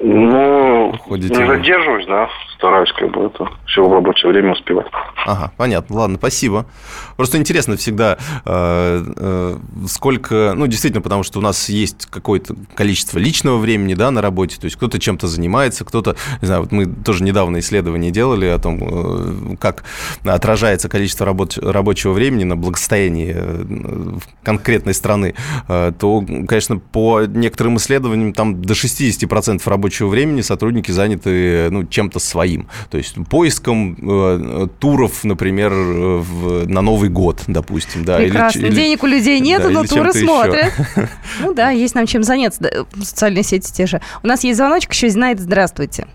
Ну, 0.00 0.92
Ходите 1.06 1.34
не 1.36 1.46
задерживаюсь, 1.46 2.06
да, 2.06 2.28
стараюсь 2.56 2.92
как 2.92 3.10
бы 3.10 3.26
это 3.26 3.48
все 3.66 3.84
в 3.84 3.92
рабочее 3.92 4.30
время 4.30 4.52
успевать. 4.52 4.86
Ага, 5.26 5.52
понятно. 5.56 5.96
Ладно, 5.96 6.16
спасибо. 6.18 6.66
Просто 7.16 7.38
интересно 7.38 7.76
всегда, 7.76 8.18
э, 8.44 9.04
э, 9.16 9.56
сколько, 9.88 10.54
ну, 10.56 10.66
действительно, 10.66 11.02
потому 11.02 11.22
что 11.22 11.38
у 11.38 11.42
нас 11.42 11.68
есть 11.68 12.06
какое-то 12.06 12.54
количество 12.74 13.18
личного 13.18 13.58
времени, 13.58 13.94
да, 13.94 14.10
на 14.10 14.20
работе, 14.20 14.58
то 14.60 14.64
есть 14.66 14.76
кто-то 14.76 14.98
чем-то 14.98 15.26
занимается, 15.26 15.84
кто-то, 15.84 16.16
не 16.40 16.46
знаю, 16.46 16.62
вот 16.62 16.72
мы 16.72 16.86
тоже 16.86 17.24
недавно 17.24 17.60
исследование 17.60 18.10
делали 18.10 18.46
о 18.46 18.58
том, 18.58 18.78
э, 18.82 19.56
как 19.60 19.84
отражается 20.24 20.88
количество 20.88 21.26
работ, 21.26 21.58
рабочего 21.58 22.12
времени 22.12 22.44
на 22.44 22.56
благосостоянии 22.56 23.36
конкретной 24.42 24.94
страны, 24.94 25.34
то, 25.68 26.24
конечно, 26.48 26.78
по 26.78 27.22
некоторым 27.22 27.76
исследованиям 27.76 28.32
там 28.32 28.60
до 28.60 28.74
60% 28.74 29.61
рабочего 29.68 30.08
времени 30.08 30.40
сотрудники 30.40 30.90
заняты, 30.90 31.68
ну, 31.70 31.84
чем-то 31.84 32.18
своим, 32.18 32.68
то 32.90 32.98
есть 32.98 33.16
поиском 33.28 33.96
э, 34.00 34.66
туров, 34.78 35.24
например, 35.24 35.72
в, 35.72 36.68
на 36.68 36.80
Новый 36.82 37.08
год, 37.08 37.42
допустим. 37.46 38.04
Да, 38.04 38.18
Прекрасно. 38.18 38.60
Или, 38.60 38.74
Денег 38.74 39.02
у 39.02 39.06
людей 39.06 39.40
нет, 39.40 39.62
да, 39.62 39.70
но 39.70 39.84
туры 39.84 40.12
смотрят. 40.12 40.72
Ну 41.40 41.54
да, 41.54 41.70
есть 41.70 41.94
нам 41.94 42.06
чем 42.06 42.22
заняться. 42.22 42.86
Социальные 43.02 43.42
сети 43.42 43.72
те 43.72 43.86
же. 43.86 44.00
У 44.22 44.26
нас 44.26 44.44
есть 44.44 44.56
звоночек 44.56 44.92
еще. 44.92 45.08
Знает, 45.08 45.40
здравствуйте. 45.40 46.06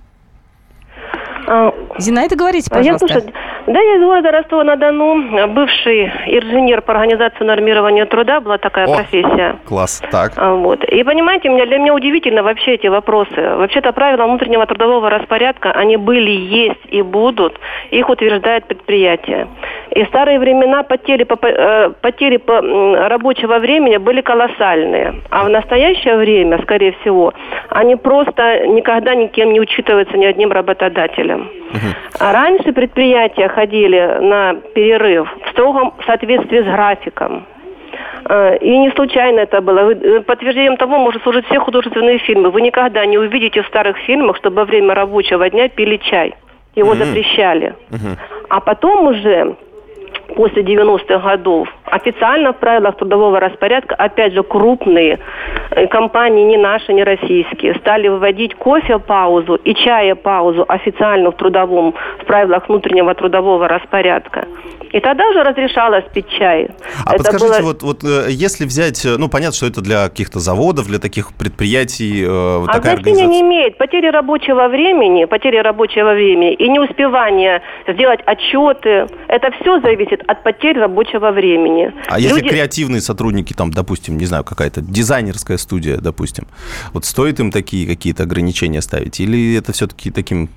А, 1.47 1.71
Зинаида, 1.97 2.35
говорите, 2.35 2.69
пожалуйста. 2.69 3.05
Я 3.07 3.21
слушаю. 3.21 3.33
Да, 3.67 3.81
я 3.81 3.97
из 3.97 4.01
города 4.01 4.31
Ростова-на-Дону. 4.31 5.47
Бывший 5.49 6.05
инженер 6.05 6.81
по 6.81 6.93
организации 6.93 7.43
нормирования 7.43 8.05
труда 8.05 8.39
была 8.39 8.57
такая 8.57 8.87
О, 8.87 8.95
профессия. 8.95 9.57
Класс, 9.65 10.01
так. 10.09 10.31
А, 10.37 10.53
вот. 10.53 10.85
И 10.85 11.03
понимаете, 11.03 11.49
меня, 11.49 11.65
для 11.65 11.77
меня 11.77 11.93
удивительно 11.93 12.43
вообще 12.43 12.75
эти 12.75 12.87
вопросы. 12.87 13.35
Вообще-то 13.35 13.91
правила 13.91 14.23
внутреннего 14.23 14.65
трудового 14.65 15.09
распорядка, 15.09 15.71
они 15.73 15.97
были, 15.97 16.31
есть 16.31 16.79
и 16.87 17.01
будут. 17.01 17.59
Их 17.91 18.07
утверждает 18.07 18.65
предприятие. 18.67 19.49
И 19.97 20.03
в 20.03 20.07
старые 20.09 20.37
времена 20.37 20.83
потери 20.83 21.23
по, 21.23 21.39
э, 21.43 21.89
потери 22.01 22.37
по 22.37 22.61
рабочего 23.09 23.57
времени 23.57 23.97
были 23.97 24.21
колоссальные. 24.21 25.23
А 25.31 25.43
в 25.43 25.49
настоящее 25.49 26.17
время, 26.17 26.61
скорее 26.61 26.91
всего, 27.01 27.33
они 27.69 27.95
просто 27.95 28.67
никогда 28.67 29.15
никем 29.15 29.53
не 29.53 29.59
учитываются 29.59 30.15
ни 30.15 30.25
одним 30.25 30.51
работодателем. 30.51 31.49
Угу. 31.71 32.19
А 32.19 32.31
раньше 32.31 32.73
предприятия 32.73 33.47
ходили 33.47 34.19
на 34.21 34.53
перерыв 34.75 35.35
в 35.45 35.49
строгом 35.49 35.93
соответствии 36.05 36.61
с 36.61 36.65
графиком. 36.65 37.47
Э, 38.29 38.55
и 38.57 38.77
не 38.77 38.91
случайно 38.91 39.39
это 39.39 39.61
было. 39.61 39.93
Э, 39.93 40.21
подтверждением 40.21 40.77
того 40.77 40.99
может 40.99 41.23
служить 41.23 41.47
все 41.47 41.59
художественные 41.59 42.19
фильмы. 42.19 42.51
Вы 42.51 42.61
никогда 42.61 43.03
не 43.07 43.17
увидите 43.17 43.63
в 43.63 43.67
старых 43.67 43.97
фильмах, 44.05 44.37
чтобы 44.37 44.57
во 44.57 44.65
время 44.65 44.93
рабочего 44.93 45.49
дня 45.49 45.69
пили 45.69 45.97
чай. 45.97 46.35
Его 46.75 46.93
mm 46.93 47.03
запрещали. 47.03 47.73
mm 47.89 48.17
А 48.49 48.59
потом 48.59 49.07
уже 49.07 49.57
после 50.37 50.61
90-х 50.61 51.19
годов 51.19 51.67
официально 51.91 52.53
в 52.53 52.57
правилах 52.57 52.97
трудового 52.97 53.39
распорядка, 53.39 53.95
опять 53.95 54.33
же, 54.33 54.43
крупные 54.43 55.19
э, 55.71 55.87
компании, 55.87 56.43
не 56.43 56.57
наши, 56.57 56.93
не 56.93 57.03
российские, 57.03 57.75
стали 57.75 58.07
выводить 58.07 58.55
кофе-паузу 58.55 59.55
и 59.55 59.73
чая-паузу 59.73 60.65
официально 60.67 61.31
в 61.31 61.35
трудовом, 61.35 61.93
в 62.21 62.25
правилах 62.25 62.67
внутреннего 62.67 63.13
трудового 63.13 63.67
распорядка. 63.67 64.45
И 64.91 64.99
тогда 64.99 65.27
уже 65.29 65.43
разрешалось 65.43 66.05
пить 66.13 66.29
чай. 66.29 66.69
А 67.05 67.13
это 67.13 67.23
подскажите, 67.23 67.61
было... 67.61 67.67
вот, 67.67 67.83
вот 67.83 68.03
э, 68.03 68.27
если 68.29 68.65
взять, 68.65 69.05
э, 69.05 69.17
ну, 69.17 69.27
понятно, 69.29 69.53
что 69.53 69.67
это 69.67 69.81
для 69.81 70.07
каких-то 70.09 70.39
заводов, 70.39 70.87
для 70.87 70.99
таких 70.99 71.33
предприятий, 71.33 72.23
э, 72.23 72.57
вот 72.59 72.69
а 72.69 72.73
такая 72.73 72.93
организация... 72.93 73.27
не 73.27 73.41
имеет. 73.41 73.77
Потери 73.77 74.07
рабочего 74.07 74.67
времени, 74.67 75.25
потери 75.25 75.57
рабочего 75.57 76.13
времени 76.13 76.53
и 76.53 76.69
неуспевание 76.69 77.61
сделать 77.87 78.21
отчеты, 78.25 79.07
это 79.27 79.51
все 79.59 79.79
зависит 79.81 80.23
от 80.27 80.43
потери 80.43 80.79
рабочего 80.79 81.31
времени. 81.31 81.76
А 82.07 82.19
Люди... 82.19 82.27
если 82.27 82.47
креативные 82.47 83.01
сотрудники, 83.01 83.53
там, 83.53 83.71
допустим, 83.71 84.17
не 84.17 84.25
знаю, 84.25 84.43
какая-то 84.43 84.81
дизайнерская 84.81 85.57
студия, 85.57 85.97
допустим, 85.97 86.47
вот 86.93 87.05
стоит 87.05 87.39
им 87.39 87.51
такие 87.51 87.87
какие-то 87.87 88.23
ограничения 88.23 88.81
ставить? 88.81 89.19
Или 89.19 89.55
это 89.55 89.71
все-таки 89.71 90.11
таким 90.11 90.49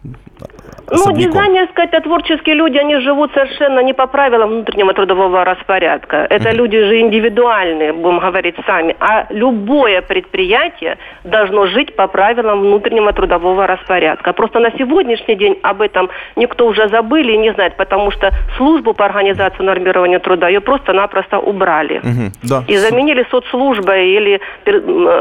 ну, 0.91 1.13
дизайнерская, 1.13 1.87
это 1.87 2.01
творческие 2.01 2.55
люди, 2.55 2.79
они 2.79 2.97
живут 3.01 3.33
совершенно 3.33 3.81
не 3.81 3.93
по 3.93 4.07
правилам 4.07 4.51
внутреннего 4.51 4.93
трудового 4.95 5.45
распорядка. 5.45 6.27
Это 6.29 6.51
люди 6.51 6.79
же 6.79 7.01
индивидуальные, 7.01 7.93
будем 7.93 8.19
говорить 8.19 8.57
сами. 8.67 8.97
А 9.01 9.27
любое 9.31 10.03
предприятие 10.03 10.99
должно 11.25 11.67
жить 11.67 11.97
по 11.97 12.07
правилам 12.07 12.61
внутреннего 12.61 13.13
трудового 13.13 13.67
распорядка. 13.67 14.33
Просто 14.33 14.59
на 14.59 14.71
сегодняшний 14.73 15.37
день 15.37 15.59
об 15.63 15.83
этом 15.83 16.11
никто 16.37 16.67
уже 16.67 16.89
забыли 16.89 17.33
и 17.33 17.39
не 17.39 17.53
знает, 17.53 17.77
потому 17.77 18.11
что 18.11 18.31
службу 18.57 18.95
по 18.95 19.05
организации 19.05 19.63
нормирования 19.63 20.19
труда 20.19 20.49
ее 20.49 20.61
просто-напросто 20.61 21.39
убрали. 21.39 21.99
Угу, 21.99 22.33
да. 22.43 22.65
И 22.67 22.77
заменили 22.77 23.27
соцслужбой 23.31 24.11
или 24.11 24.41
пер, 24.65 24.81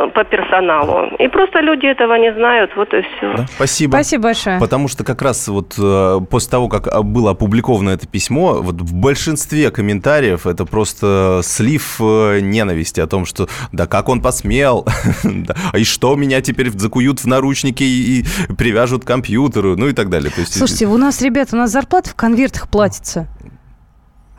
по 0.09 0.23
персоналу. 0.23 1.09
И 1.19 1.27
просто 1.27 1.59
люди 1.59 1.85
этого 1.85 2.15
не 2.15 2.33
знают, 2.33 2.71
вот 2.75 2.93
и 2.93 3.01
все. 3.01 3.33
Да, 3.37 3.45
спасибо. 3.47 3.91
Спасибо 3.91 4.23
большое. 4.23 4.59
Потому 4.59 4.87
что 4.87 5.03
как 5.03 5.21
раз 5.21 5.47
вот 5.47 5.58
э, 5.77 6.21
после 6.29 6.49
того, 6.49 6.67
как 6.67 6.87
а, 6.87 7.01
было 7.01 7.31
опубликовано 7.31 7.91
это 7.91 8.07
письмо, 8.07 8.61
вот 8.61 8.81
в 8.81 8.93
большинстве 8.93 9.71
комментариев 9.71 10.47
это 10.47 10.65
просто 10.65 11.41
слив 11.43 11.97
э, 11.99 12.39
ненависти 12.41 12.99
о 12.99 13.07
том, 13.07 13.25
что 13.25 13.47
да 13.71 13.87
как 13.87 14.09
он 14.09 14.21
посмел, 14.21 14.85
а 15.71 15.77
и 15.77 15.83
что 15.83 16.15
меня 16.15 16.41
теперь 16.41 16.71
закуют 16.77 17.19
в 17.19 17.25
наручники 17.25 17.83
и 17.83 18.25
привяжут 18.57 19.03
к 19.03 19.07
компьютеру, 19.07 19.75
ну 19.77 19.87
и 19.87 19.93
так 19.93 20.09
далее. 20.09 20.31
Слушайте, 20.45 20.87
у 20.87 20.97
нас, 20.97 21.21
ребята, 21.21 21.55
у 21.55 21.59
нас 21.59 21.71
зарплата 21.71 22.09
в 22.09 22.15
конвертах 22.15 22.67
платится. 22.69 23.27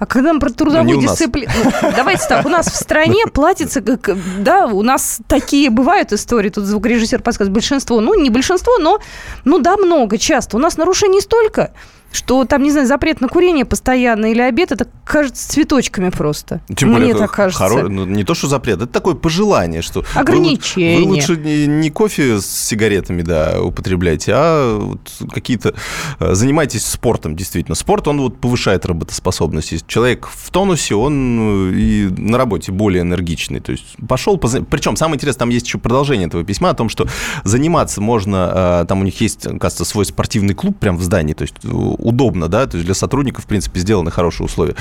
А 0.00 0.06
когда 0.06 0.32
мы 0.32 0.40
про 0.40 0.48
трудовую 0.48 0.96
ну, 0.96 1.02
дисциплину... 1.02 1.52
Ну, 1.82 1.92
давайте 1.94 2.26
так, 2.26 2.46
у 2.46 2.48
нас 2.48 2.66
в 2.66 2.74
стране 2.74 3.26
платится... 3.26 3.82
Да, 3.82 4.66
у 4.66 4.82
нас 4.82 5.20
такие 5.28 5.68
бывают 5.68 6.14
истории, 6.14 6.48
тут 6.48 6.64
звукорежиссер 6.64 7.20
подсказывает, 7.20 7.52
большинство, 7.52 8.00
ну, 8.00 8.14
не 8.14 8.30
большинство, 8.30 8.78
но, 8.78 8.98
ну 9.44 9.58
да, 9.58 9.76
много, 9.76 10.16
часто. 10.16 10.56
У 10.56 10.60
нас 10.60 10.78
нарушений 10.78 11.20
столько, 11.20 11.72
что 12.12 12.44
там, 12.44 12.62
не 12.62 12.70
знаю, 12.70 12.86
запрет 12.86 13.20
на 13.20 13.28
курение 13.28 13.64
постоянно 13.64 14.26
или 14.26 14.40
обед, 14.40 14.72
это 14.72 14.86
кажется 15.04 15.48
цветочками 15.48 16.10
просто. 16.10 16.60
Тем 16.76 16.92
более, 16.92 17.12
Мне 17.12 17.18
так 17.18 17.30
кажется. 17.30 17.62
Хоро... 17.62 17.88
Ну, 17.88 18.04
не 18.04 18.24
то, 18.24 18.34
что 18.34 18.48
запрет, 18.48 18.78
это 18.78 18.86
такое 18.86 19.14
пожелание, 19.14 19.82
что... 19.82 20.04
Ограничение. 20.14 20.98
Вы, 20.98 21.04
вы 21.04 21.10
лучше 21.10 21.36
не, 21.36 21.66
не 21.66 21.90
кофе 21.90 22.40
с 22.40 22.46
сигаретами, 22.46 23.22
да, 23.22 23.60
употребляйте, 23.62 24.32
а 24.34 24.78
вот 24.78 25.00
какие-то... 25.32 25.74
Э, 26.18 26.34
занимайтесь 26.34 26.84
спортом, 26.84 27.36
действительно. 27.36 27.74
Спорт, 27.74 28.08
он 28.08 28.20
вот 28.20 28.40
повышает 28.40 28.86
работоспособность. 28.86 29.72
Если 29.72 29.86
человек 29.86 30.26
в 30.26 30.50
тонусе, 30.50 30.94
он 30.96 31.70
э, 31.70 31.74
и 31.74 32.08
на 32.16 32.38
работе 32.38 32.72
более 32.72 33.02
энергичный. 33.02 33.60
То 33.60 33.72
есть 33.72 33.84
пошел... 34.08 34.36
Поз... 34.36 34.56
Причем, 34.68 34.96
самое 34.96 35.16
интересное, 35.16 35.40
там 35.40 35.48
есть 35.50 35.66
еще 35.66 35.78
продолжение 35.78 36.26
этого 36.26 36.44
письма 36.44 36.70
о 36.70 36.74
том, 36.74 36.88
что 36.88 37.06
заниматься 37.44 38.00
можно... 38.00 38.82
Э, 38.82 38.84
там 38.86 39.00
у 39.00 39.04
них 39.04 39.20
есть, 39.20 39.46
кажется, 39.60 39.84
свой 39.84 40.04
спортивный 40.04 40.54
клуб 40.54 40.76
прямо 40.78 40.98
в 40.98 41.02
здании, 41.02 41.34
то 41.34 41.42
есть 41.42 41.54
удобно, 42.00 42.48
да, 42.48 42.66
то 42.66 42.76
есть 42.76 42.86
для 42.86 42.94
сотрудников, 42.94 43.44
в 43.44 43.46
принципе, 43.46 43.80
сделаны 43.80 44.10
хорошие 44.10 44.46
условия. 44.46 44.74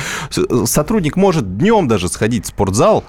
Сотрудник 0.65 1.15
может 1.15 1.57
днем 1.57 1.87
даже 1.87 2.09
сходить 2.09 2.45
в 2.45 2.47
спортзал, 2.49 3.03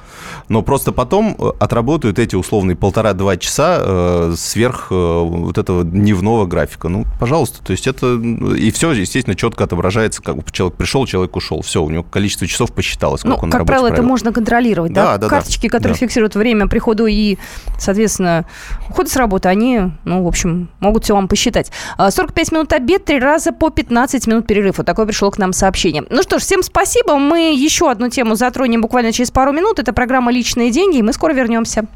но 0.48 0.62
просто 0.62 0.92
потом 0.92 1.36
отработают 1.58 2.18
эти 2.18 2.36
условные 2.36 2.76
полтора-два 2.76 3.36
часа 3.36 4.32
сверх 4.36 4.90
вот 4.90 5.58
этого 5.58 5.84
дневного 5.84 6.46
графика. 6.46 6.88
Ну, 6.88 7.04
пожалуйста, 7.18 7.64
то 7.64 7.72
есть 7.72 7.86
это 7.86 8.14
и 8.16 8.70
все, 8.70 8.92
естественно, 8.92 9.36
четко 9.36 9.64
отображается, 9.64 10.22
как 10.22 10.50
человек 10.52 10.76
пришел, 10.76 11.06
человек 11.06 11.36
ушел, 11.36 11.62
все, 11.62 11.82
у 11.82 11.90
него 11.90 12.02
количество 12.02 12.46
часов 12.46 12.72
посчиталось, 12.72 13.24
ну, 13.24 13.34
он 13.34 13.50
как 13.50 13.66
правило, 13.66 13.88
провел. 13.88 13.94
это 14.00 14.02
можно 14.02 14.32
контролировать, 14.32 14.92
да? 14.92 15.18
да? 15.18 15.28
Карточки, 15.28 15.68
да. 15.68 15.78
которые 15.78 15.94
да. 15.94 15.98
фиксируют 15.98 16.34
время 16.34 16.66
прихода 16.68 17.06
и, 17.06 17.38
соответственно, 17.78 18.46
ухода 18.88 19.10
с 19.10 19.16
работы, 19.16 19.48
они, 19.48 19.92
ну, 20.04 20.22
в 20.22 20.26
общем, 20.26 20.68
могут 20.80 21.04
все 21.04 21.14
вам 21.14 21.28
посчитать. 21.28 21.70
45 21.98 22.52
а, 22.52 22.54
минут 22.54 22.72
обед, 22.72 23.04
три 23.04 23.18
раза 23.18 23.52
по 23.52 23.70
15 23.70 23.99
минут 24.26 24.46
перерыв. 24.46 24.78
Вот 24.78 24.86
такое 24.86 25.06
пришло 25.06 25.30
к 25.30 25.38
нам 25.38 25.52
сообщение. 25.52 26.04
Ну 26.10 26.22
что 26.22 26.38
ж, 26.38 26.42
всем 26.42 26.62
спасибо. 26.62 27.16
Мы 27.16 27.54
еще 27.54 27.90
одну 27.90 28.08
тему 28.08 28.34
затронем 28.34 28.80
буквально 28.80 29.12
через 29.12 29.30
пару 29.30 29.52
минут. 29.52 29.78
Это 29.78 29.92
программа 29.92 30.32
«Личные 30.32 30.70
деньги», 30.70 30.98
и 30.98 31.02
мы 31.02 31.12
скоро 31.12 31.32
вернемся. 31.32 31.86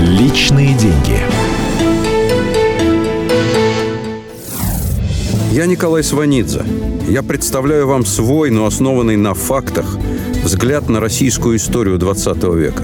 Личные 0.00 0.74
деньги. 0.74 1.18
Я 5.52 5.66
Николай 5.66 6.02
Сванидзе. 6.02 6.62
Я 7.08 7.22
представляю 7.22 7.86
вам 7.86 8.04
свой, 8.04 8.50
но 8.50 8.66
основанный 8.66 9.16
на 9.16 9.34
фактах, 9.34 9.98
взгляд 10.42 10.88
на 10.88 10.98
российскую 10.98 11.56
историю 11.56 11.98
20 11.98 12.42
века. 12.54 12.82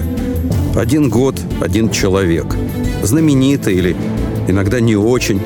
Один 0.75 1.09
год, 1.09 1.35
один 1.59 1.89
человек. 1.89 2.55
Знаменитый 3.03 3.75
или 3.75 3.95
иногда 4.47 4.79
не 4.79 4.95
очень, 4.95 5.41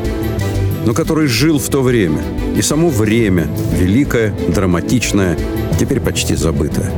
но 0.86 0.94
который 0.94 1.28
жил 1.28 1.60
в 1.60 1.70
то 1.70 1.82
время. 1.82 2.24
И 2.56 2.62
само 2.62 2.90
время, 2.90 3.48
великое, 3.78 4.34
драматичное, 4.50 5.38
теперь 5.80 6.00
почти 6.00 6.36
забытое. 6.36 6.92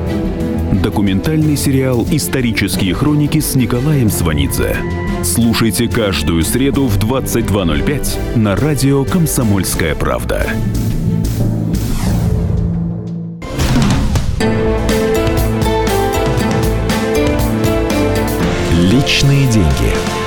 Документальный 0.83 1.57
сериал 1.57 2.05
«Исторические 2.11 2.93
хроники» 2.93 3.39
с 3.39 3.55
Николаем 3.55 4.09
Сванидзе. 4.09 4.77
Слушайте 5.23 5.87
каждую 5.87 6.43
среду 6.43 6.85
в 6.87 6.97
22.05 6.97 8.37
на 8.37 8.55
радио 8.55 9.03
«Комсомольская 9.03 9.95
правда». 9.95 10.47
Личные 18.73 19.47
деньги. 19.47 20.26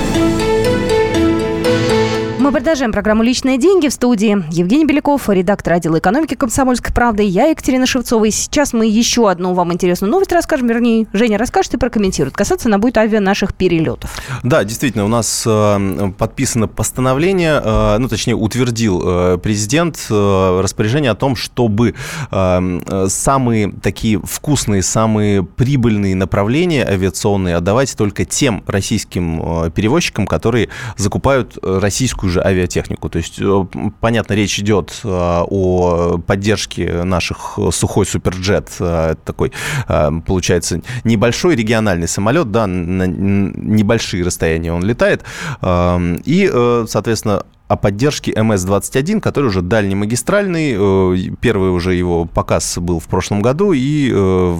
Продолжаем 2.61 2.91
программу 2.91 3.23
«Личные 3.23 3.57
деньги» 3.57 3.87
в 3.87 3.91
студии. 3.91 4.45
Евгений 4.51 4.85
Беляков, 4.85 5.27
редактор 5.29 5.73
отдела 5.73 5.97
экономики 5.97 6.35
«Комсомольской 6.35 6.93
правды». 6.93 7.23
Я 7.23 7.47
Екатерина 7.47 7.87
Шевцова. 7.87 8.25
И 8.25 8.29
сейчас 8.29 8.71
мы 8.71 8.85
еще 8.85 9.31
одну 9.31 9.55
вам 9.55 9.73
интересную 9.73 10.11
новость 10.11 10.31
расскажем. 10.31 10.67
Вернее, 10.67 11.07
Женя 11.11 11.39
расскажет 11.39 11.73
и 11.73 11.77
прокомментирует. 11.77 12.35
Касаться 12.35 12.67
она 12.67 12.77
будет 12.77 12.99
авиа 12.99 13.19
наших 13.19 13.55
перелетов. 13.55 14.15
Да, 14.43 14.63
действительно, 14.63 15.05
у 15.05 15.07
нас 15.07 15.43
э, 15.47 16.11
подписано 16.15 16.67
постановление, 16.67 17.59
э, 17.63 17.97
ну, 17.97 18.07
точнее, 18.07 18.35
утвердил 18.35 19.01
э, 19.03 19.37
президент 19.39 19.97
распоряжение 20.11 21.09
о 21.09 21.15
том, 21.15 21.35
чтобы 21.35 21.95
самые 22.29 23.71
такие 23.71 24.21
вкусные, 24.21 24.83
самые 24.83 25.41
прибыльные 25.41 26.15
направления 26.15 26.85
авиационные 26.85 27.55
отдавать 27.55 27.97
только 27.97 28.23
тем 28.23 28.63
российским 28.67 29.71
перевозчикам, 29.71 30.27
которые 30.27 30.69
закупают 30.97 31.57
российскую 31.63 32.29
же 32.29 32.50
авиатехнику. 32.51 33.09
То 33.09 33.17
есть, 33.17 33.39
э, 33.39 33.65
понятно, 33.99 34.33
речь 34.33 34.59
идет 34.59 35.01
э, 35.03 35.07
о 35.07 36.17
поддержке 36.25 37.03
наших 37.03 37.57
сухой 37.71 38.05
суперджет, 38.05 38.69
э, 38.79 39.15
такой, 39.25 39.51
получается, 39.87 40.81
небольшой 41.03 41.55
региональный 41.55 42.07
самолет, 42.07 42.51
да, 42.51 42.67
на 42.67 43.07
небольшие 43.07 44.23
расстояния 44.23 44.73
он 44.73 44.83
летает, 44.83 45.23
и, 45.63 46.83
соответственно, 46.87 47.45
о 47.71 47.77
поддержке 47.77 48.33
МС-21, 48.33 49.21
который 49.21 49.45
уже 49.45 49.61
дальнемагистральный. 49.61 50.75
Э, 50.77 51.35
первый 51.39 51.69
уже 51.69 51.93
его 51.95 52.25
показ 52.25 52.77
был 52.77 52.99
в 52.99 53.05
прошлом 53.05 53.41
году, 53.41 53.71
и 53.71 54.11
э, 54.13 54.57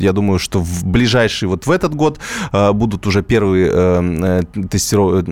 я 0.00 0.12
думаю, 0.14 0.38
что 0.38 0.60
в 0.60 0.84
ближайший, 0.86 1.46
вот 1.46 1.66
в 1.66 1.70
этот 1.70 1.94
год, 1.94 2.18
э, 2.52 2.72
будут 2.72 3.06
уже 3.06 3.22
первые 3.22 4.44
тестиров... 4.70 5.24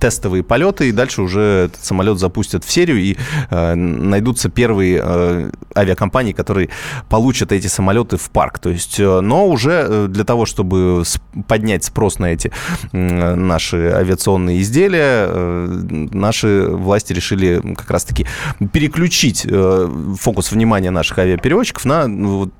тестовые 0.00 0.42
полеты, 0.42 0.88
и 0.88 0.92
дальше 0.92 1.22
уже 1.22 1.40
этот 1.66 1.84
самолет 1.84 2.18
запустят 2.18 2.64
в 2.64 2.70
серию, 2.70 2.98
и 2.98 3.16
найдутся 3.50 4.48
первые 4.48 5.52
авиакомпании, 5.76 6.32
которые 6.32 6.68
получат 7.08 7.52
эти 7.52 7.68
самолеты 7.68 8.16
в 8.16 8.30
парк. 8.30 8.58
То 8.58 8.70
есть, 8.70 8.98
но 8.98 9.46
уже 9.46 10.08
для 10.08 10.24
того, 10.24 10.46
чтобы 10.46 11.04
поднять 11.46 11.84
спрос 11.84 12.18
на 12.18 12.26
эти 12.26 12.50
наши 12.92 13.76
авиационные 13.76 14.62
изделия, 14.62 15.28
наши 16.12 16.55
власти 16.60 17.12
решили 17.12 17.60
как 17.74 17.90
раз-таки 17.90 18.26
переключить 18.72 19.46
э, 19.48 20.14
фокус 20.18 20.52
внимания 20.52 20.90
наших 20.90 21.18
авиаперевозчиков 21.18 21.84
на, 21.84 22.06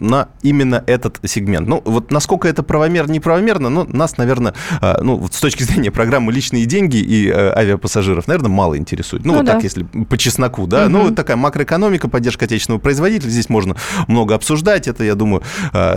на 0.01 0.29
именно 0.43 0.83
этот 0.87 1.21
сегмент. 1.25 1.69
Ну, 1.69 1.83
вот 1.85 2.11
насколько 2.11 2.49
это 2.49 2.63
правомерно, 2.63 3.13
неправомерно, 3.13 3.69
ну, 3.69 3.85
нас, 3.85 4.17
наверное, 4.19 4.55
э, 4.81 4.97
ну, 5.03 5.17
вот 5.17 5.35
с 5.35 5.41
точки 5.41 5.63
зрения 5.63 5.91
программы 5.91 6.33
«Личные 6.33 6.67
деньги» 6.67 6.97
и 6.97 7.29
э, 7.29 7.53
авиапассажиров, 7.57 8.27
наверное, 8.29 8.51
мало 8.51 8.77
интересует. 8.77 9.25
Ну, 9.25 9.33
ну 9.33 9.39
вот 9.39 9.47
да. 9.47 9.55
так, 9.55 9.63
если 9.63 9.83
по 9.83 10.19
чесноку, 10.19 10.67
да. 10.67 10.85
Угу. 10.85 10.91
Ну, 10.91 11.03
вот 11.05 11.17
такая 11.17 11.37
макроэкономика, 11.37 12.09
поддержка 12.09 12.45
отечественного 12.45 12.81
производителя, 12.81 13.31
здесь 13.31 13.49
можно 13.49 13.77
много 14.09 14.35
обсуждать. 14.35 14.89
Это, 14.89 15.05
я 15.05 15.15
думаю, 15.15 15.43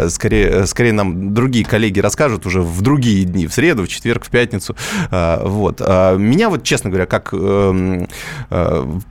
скорее, 0.10 0.66
скорее 0.66 0.94
нам 0.94 1.34
другие 1.34 1.66
коллеги 1.66 2.00
расскажут 2.00 2.46
уже 2.46 2.62
в 2.62 2.82
другие 2.82 3.26
дни, 3.26 3.48
в 3.48 3.54
среду, 3.54 3.84
в 3.84 3.88
четверг, 3.88 4.26
в 4.26 4.30
пятницу. 4.30 4.76
Вот. 5.12 5.80
Меня 5.80 6.50
вот, 6.50 6.64
честно 6.64 6.90
говоря, 6.90 7.06
как 7.06 7.34
эм, 7.34 7.89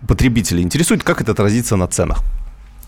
потребителей 0.06 0.62
интересует, 0.62 1.02
как 1.02 1.20
это 1.20 1.32
отразится 1.32 1.76
на 1.76 1.86
ценах. 1.86 2.22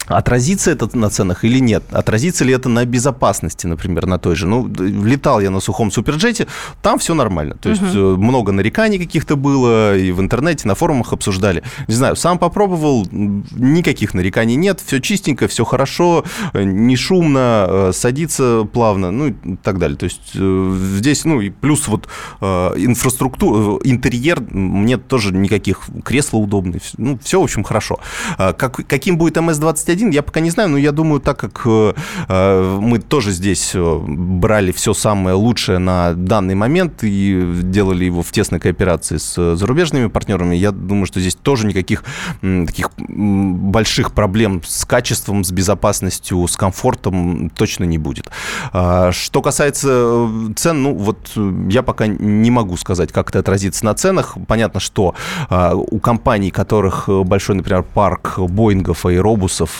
Отразится 0.07 0.73
это 0.73 0.89
на 0.97 1.09
ценах 1.09 1.45
или 1.45 1.61
нет? 1.61 1.85
Отразится 1.93 2.45
ли 2.45 2.53
это 2.53 2.69
на 2.69 2.85
безопасности, 2.85 3.67
например, 3.69 4.07
на 4.07 4.19
той 4.19 4.35
же? 4.35 4.47
Ну, 4.49 4.67
летал 4.69 5.41
я 5.41 5.51
на 5.51 5.61
сухом 5.61 5.93
суперджете, 5.93 6.49
там 6.83 6.99
все 6.99 7.15
нормально. 7.15 7.55
То 7.61 7.69
есть 7.69 7.83
угу. 7.83 8.21
много 8.21 8.51
нареканий 8.51 8.99
каких-то 8.99 9.37
было, 9.37 9.97
и 9.97 10.11
в 10.11 10.21
интернете, 10.21 10.67
на 10.67 10.75
форумах 10.75 11.13
обсуждали. 11.13 11.63
Не 11.87 11.95
знаю, 11.95 12.17
сам 12.17 12.39
попробовал, 12.39 13.07
никаких 13.13 14.15
нареканий 14.15 14.57
нет, 14.57 14.81
все 14.85 15.01
чистенько, 15.01 15.47
все 15.47 15.65
хорошо, 15.65 16.25
не 16.55 16.97
шумно, 16.97 17.67
э, 17.69 17.91
садится 17.95 18.67
плавно, 18.73 19.13
ну 19.13 19.29
и 19.29 19.35
так 19.63 19.79
далее. 19.79 19.97
То 19.97 20.05
есть 20.05 20.35
здесь, 20.35 21.25
ну 21.25 21.41
и 21.41 21.51
плюс 21.51 21.87
вот 21.87 22.09
инфраструктура, 22.41 23.79
интерьер, 23.85 24.41
мне 24.51 24.97
тоже 24.97 25.33
никаких 25.33 25.83
кресла 26.05 26.39
удобные, 26.39 26.81
ну 26.97 27.19
все, 27.23 27.41
в 27.41 27.45
общем, 27.45 27.63
хорошо. 27.63 28.01
Как, 28.37 28.87
каким 28.89 29.17
будет 29.17 29.37
МС-21? 29.37 29.90
Один, 29.93 30.11
я 30.11 30.23
пока 30.23 30.41
не 30.41 30.51
знаю, 30.51 30.71
но 30.71 30.79
я 30.79 30.93
думаю, 30.93 31.21
так 31.21 31.39
как 31.39 31.63
э, 31.65 31.95
э, 32.29 32.79
мы 32.81 32.99
тоже 32.99 33.33
здесь 33.33 33.73
э, 33.75 33.99
брали 34.07 34.73
все 34.73 34.95
самое 34.95 35.37
лучшее 35.37 35.79
на 35.79 36.15
данный 36.15 36.55
момент 36.55 37.03
и 37.03 37.45
делали 37.63 38.05
его 38.05 38.23
в 38.23 38.31
тесной 38.33 38.61
кооперации 38.61 39.17
с 39.17 39.57
зарубежными 39.57 40.09
партнерами, 40.09 40.57
я 40.57 40.73
думаю, 40.73 41.07
что 41.07 41.21
здесь 41.21 41.35
тоже 41.35 41.67
никаких 41.67 42.05
таких 42.41 42.91
больших 42.99 44.13
проблем 44.13 44.63
с 44.65 44.85
качеством, 44.85 45.45
с 45.45 45.51
безопасностью, 45.51 46.47
с 46.47 46.57
комфортом 46.57 47.51
точно 47.51 47.85
не 47.85 47.99
будет. 47.99 48.31
А, 48.73 49.13
что 49.13 49.43
касается 49.43 50.29
цен, 50.57 50.83
ну 50.83 50.95
вот 50.95 51.33
я 51.69 51.83
пока 51.83 52.07
не 52.07 52.51
могу 52.51 52.77
сказать, 52.77 53.13
как 53.13 53.31
это 53.31 53.41
отразится 53.41 53.85
на 53.85 53.95
ценах. 53.95 54.37
Понятно, 54.47 54.81
что 54.81 55.15
а, 55.49 55.75
у 55.75 55.99
компаний, 55.99 56.51
которых 56.51 57.09
большой, 57.09 57.57
например, 57.57 57.83
парк 57.83 58.39
Боингов, 58.39 59.07
и 59.07 59.19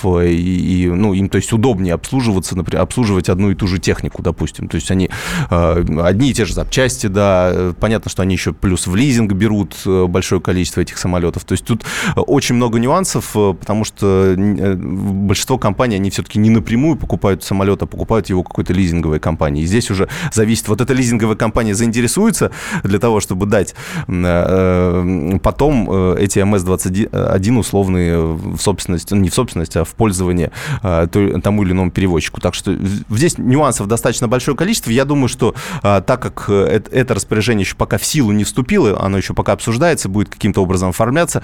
Аэробусов, 0.01 0.29
и, 0.29 0.85
и 0.85 0.87
ну, 0.89 1.15
им, 1.15 1.29
то 1.29 1.37
есть, 1.37 1.53
удобнее 1.53 1.95
обслуживаться, 1.95 2.57
например, 2.57 2.83
обслуживать 2.83 3.29
одну 3.29 3.51
и 3.51 3.55
ту 3.55 3.67
же 3.67 3.79
технику, 3.79 4.23
допустим. 4.23 4.69
То 4.69 4.77
есть 4.77 4.91
они 4.91 5.11
э, 5.51 5.85
одни 6.03 6.31
и 6.31 6.35
те 6.35 6.45
же 6.45 6.55
запчасти, 6.55 7.07
да, 7.07 7.75
понятно, 7.79 8.11
что 8.11 8.23
они 8.23 8.35
еще 8.35 8.53
плюс 8.53 8.87
в 8.87 8.95
лизинг 8.95 9.33
берут 9.33 9.75
э, 9.87 10.07
большое 10.07 10.41
количество 10.41 10.81
этих 10.81 10.99
самолетов. 10.99 11.45
То 11.45 11.53
есть 11.53 11.65
тут 11.65 11.85
очень 12.17 12.55
много 12.55 12.79
нюансов, 12.79 13.31
э, 13.35 13.55
потому 13.59 13.85
что 13.85 14.35
большинство 14.37 15.59
компаний, 15.59 15.97
они 15.97 16.11
все-таки 16.11 16.39
не 16.39 16.51
напрямую 16.51 16.97
покупают 16.97 17.43
самолет, 17.45 17.83
а 17.83 17.87
покупают 17.87 18.29
его 18.29 18.43
какой-то 18.43 18.73
лизинговой 18.73 19.21
компании. 19.21 19.63
И 19.63 19.67
здесь 19.67 19.91
уже 19.91 20.09
зависит, 20.33 20.69
вот 20.69 20.81
эта 20.81 20.93
лизинговая 20.93 21.37
компания 21.37 21.75
заинтересуется 21.75 22.51
для 22.85 22.99
того, 22.99 23.21
чтобы 23.21 23.47
дать 23.47 23.75
потом 24.07 25.91
эти 26.15 26.39
МС-21 26.41 27.59
условные 27.59 28.19
в 28.19 28.59
собственность, 28.59 29.11
не 29.11 29.29
в 29.29 29.35
собственность, 29.35 29.77
а 29.77 29.85
в 29.91 29.95
пользование 29.95 30.51
тому 30.83 31.63
или 31.63 31.73
иному 31.73 31.91
перевозчику. 31.91 32.41
Так 32.41 32.55
что 32.55 32.77
здесь 33.11 33.39
нюансов 33.39 33.87
достаточно 33.87 34.29
большое 34.29 34.57
количество. 34.57 34.91
Я 34.91 35.05
думаю, 35.05 35.29
что 35.29 35.55
так 35.83 36.21
как 36.21 36.49
это 36.49 37.15
распоряжение 37.15 37.65
еще 37.65 37.77
пока 37.77 37.99
в 37.99 38.05
силу 38.05 38.33
не 38.33 38.45
вступило, 38.45 38.99
оно 39.03 39.19
еще 39.19 39.35
пока 39.35 39.53
обсуждается, 39.53 40.09
будет 40.09 40.29
каким-то 40.29 40.63
образом 40.63 40.91
оформляться, 40.91 41.43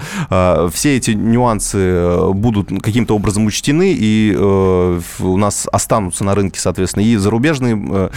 все 0.71 0.97
эти 0.97 1.11
нюансы 1.11 2.31
будут 2.33 2.69
каким-то 2.81 3.15
образом 3.15 3.45
учтены, 3.45 3.95
и 3.97 4.35
у 4.35 5.37
нас 5.37 5.67
останутся 5.71 6.23
на 6.23 6.35
рынке, 6.35 6.59
соответственно, 6.59 7.03
и 7.03 7.15
зарубежные 7.15 8.09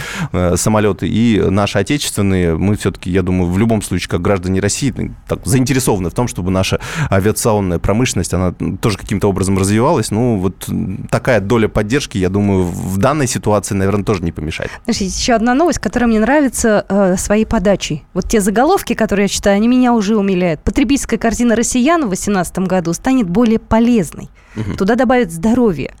самолеты, 0.55 1.07
и 1.07 1.41
наши 1.41 1.77
отечественные. 1.77 2.55
Мы 2.55 2.75
все-таки, 2.75 3.09
я 3.11 3.21
думаю, 3.21 3.49
в 3.51 3.57
любом 3.57 3.81
случае, 3.81 4.09
как 4.09 4.21
граждане 4.21 4.59
России, 4.59 4.93
так, 5.27 5.45
заинтересованы 5.45 6.09
в 6.09 6.13
том, 6.13 6.27
чтобы 6.27 6.51
наша 6.51 6.79
авиационная 7.09 7.79
промышленность, 7.79 8.33
она 8.33 8.53
тоже 8.81 8.97
каким-то 8.97 9.27
образом 9.27 9.57
развивалась. 9.57 10.11
Ну, 10.11 10.20
вот 10.37 10.69
такая 11.09 11.39
доля 11.39 11.67
поддержки, 11.67 12.17
я 12.17 12.29
думаю, 12.29 12.63
в 12.63 12.97
данной 12.97 13.27
ситуации, 13.27 13.75
наверное, 13.75 14.03
тоже 14.03 14.23
не 14.23 14.31
помешает. 14.31 14.71
Знаешь, 14.85 15.01
есть 15.01 15.19
еще 15.19 15.33
одна 15.33 15.53
новость, 15.53 15.79
которая 15.79 16.07
мне 16.07 16.19
нравится 16.19 16.85
э, 16.87 17.15
своей 17.17 17.45
подачей. 17.45 18.05
Вот 18.13 18.27
те 18.27 18.41
заголовки, 18.41 18.93
которые 18.93 19.25
я 19.25 19.27
читаю, 19.27 19.55
они 19.55 19.67
меня 19.67 19.93
уже 19.93 20.17
умиляют. 20.17 20.61
Потребительская 20.61 21.19
корзина 21.19 21.55
россиян 21.55 22.01
в 22.01 22.09
2018 22.09 22.59
году 22.59 22.93
станет 22.93 23.29
более 23.29 23.59
полезной. 23.59 24.29
Угу. 24.55 24.77
Туда 24.77 24.95
добавят 24.95 25.31
здоровье. 25.31 25.93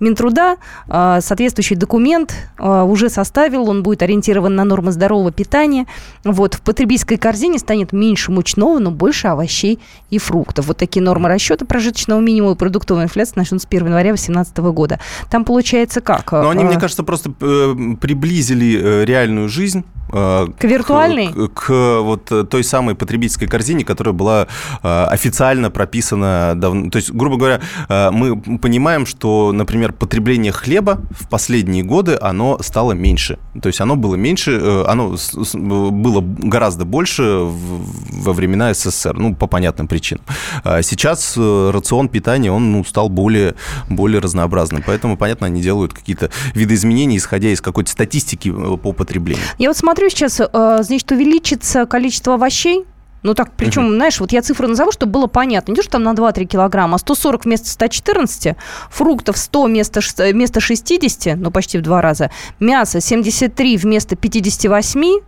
Минтруда 0.00 0.56
а, 0.88 1.20
соответствующий 1.20 1.76
документ 1.76 2.34
а, 2.58 2.84
уже 2.84 3.08
составил, 3.08 3.68
он 3.68 3.82
будет 3.82 4.02
ориентирован 4.02 4.54
на 4.54 4.64
нормы 4.64 4.92
здорового 4.92 5.32
питания. 5.32 5.86
Вот, 6.24 6.54
в 6.54 6.60
потребительской 6.62 7.16
корзине 7.16 7.58
станет 7.58 7.92
меньше 7.92 8.30
мучного, 8.30 8.78
но 8.78 8.90
больше 8.90 9.28
овощей 9.28 9.80
и 10.10 10.18
фруктов. 10.18 10.66
Вот 10.66 10.76
такие 10.76 11.02
нормы 11.02 11.28
расчета 11.28 11.64
прожиточного 11.64 12.20
минимума 12.20 12.54
и 12.54 12.56
продуктовой 12.56 13.04
инфляции 13.04 13.34
начнут 13.36 13.62
с 13.62 13.66
1 13.66 13.86
января 13.86 14.10
2018 14.10 14.56
года. 14.58 15.00
Там 15.30 15.44
получается 15.44 16.00
как? 16.00 16.32
Но 16.32 16.50
они, 16.50 16.64
а, 16.64 16.66
мне 16.66 16.78
кажется, 16.78 17.02
просто 17.02 17.32
э, 17.40 17.74
приблизили 18.00 18.80
э, 18.80 19.04
реальную 19.04 19.48
жизнь 19.48 19.84
к 20.10 20.64
виртуальной? 20.64 21.32
К, 21.32 21.48
к 21.48 22.00
вот 22.00 22.48
той 22.48 22.64
самой 22.64 22.94
потребительской 22.94 23.48
корзине, 23.48 23.84
которая 23.84 24.12
была 24.12 24.46
э, 24.82 25.04
официально 25.04 25.70
прописана 25.70 26.54
давно. 26.56 26.90
То 26.90 26.96
есть, 26.96 27.12
грубо 27.12 27.36
говоря, 27.36 27.60
э, 27.88 28.10
мы 28.10 28.40
понимаем, 28.58 29.06
что, 29.06 29.52
например, 29.52 29.92
потребление 29.92 30.52
хлеба 30.52 31.00
в 31.10 31.28
последние 31.28 31.82
годы, 31.82 32.18
оно 32.20 32.58
стало 32.62 32.92
меньше. 32.92 33.38
То 33.60 33.68
есть 33.68 33.80
оно 33.80 33.96
было 33.96 34.14
меньше, 34.14 34.84
оно 34.86 35.16
было 35.54 36.22
гораздо 36.22 36.84
больше 36.84 37.22
во 37.22 38.32
времена 38.32 38.72
СССР, 38.72 39.16
ну, 39.16 39.34
по 39.34 39.46
понятным 39.46 39.88
причинам. 39.88 40.24
А 40.64 40.82
сейчас 40.82 41.36
рацион 41.36 42.08
питания, 42.08 42.52
он 42.52 42.72
ну, 42.72 42.84
стал 42.84 43.08
более, 43.08 43.54
более 43.88 44.20
разнообразным. 44.20 44.82
Поэтому, 44.86 45.16
понятно, 45.16 45.46
они 45.46 45.60
делают 45.60 45.92
какие-то 45.92 46.30
видоизменения, 46.54 47.18
исходя 47.18 47.48
из 47.48 47.60
какой-то 47.60 47.90
статистики 47.90 48.50
по 48.50 48.92
потреблению. 48.92 49.44
Я 49.58 49.68
вот 49.68 49.76
смотрю, 49.76 49.97
смотрю 49.98 50.10
сейчас, 50.10 50.40
э, 50.40 50.82
значит, 50.82 51.10
увеличится 51.10 51.84
количество 51.84 52.34
овощей, 52.34 52.84
ну 53.24 53.34
так, 53.34 53.50
причем, 53.56 53.82
uh-huh. 53.82 53.96
знаешь, 53.96 54.20
вот 54.20 54.30
я 54.30 54.42
цифры 54.42 54.68
назову, 54.68 54.92
чтобы 54.92 55.10
было 55.10 55.26
понятно. 55.26 55.72
Не 55.72 55.76
то, 55.76 55.82
что 55.82 55.92
там 55.92 56.04
на 56.04 56.12
2-3 56.12 56.44
килограмма, 56.44 56.94
а 56.94 56.98
140 56.98 57.46
вместо 57.46 57.68
114, 57.68 58.56
фруктов 58.90 59.36
100 59.36 59.64
вместо, 59.64 60.00
вместо 60.18 60.60
60, 60.60 61.36
ну 61.36 61.50
почти 61.50 61.78
в 61.78 61.82
два 61.82 62.00
раза, 62.00 62.30
мясо 62.60 63.00
73 63.00 63.76
вместо 63.76 64.14
58, 64.14 65.20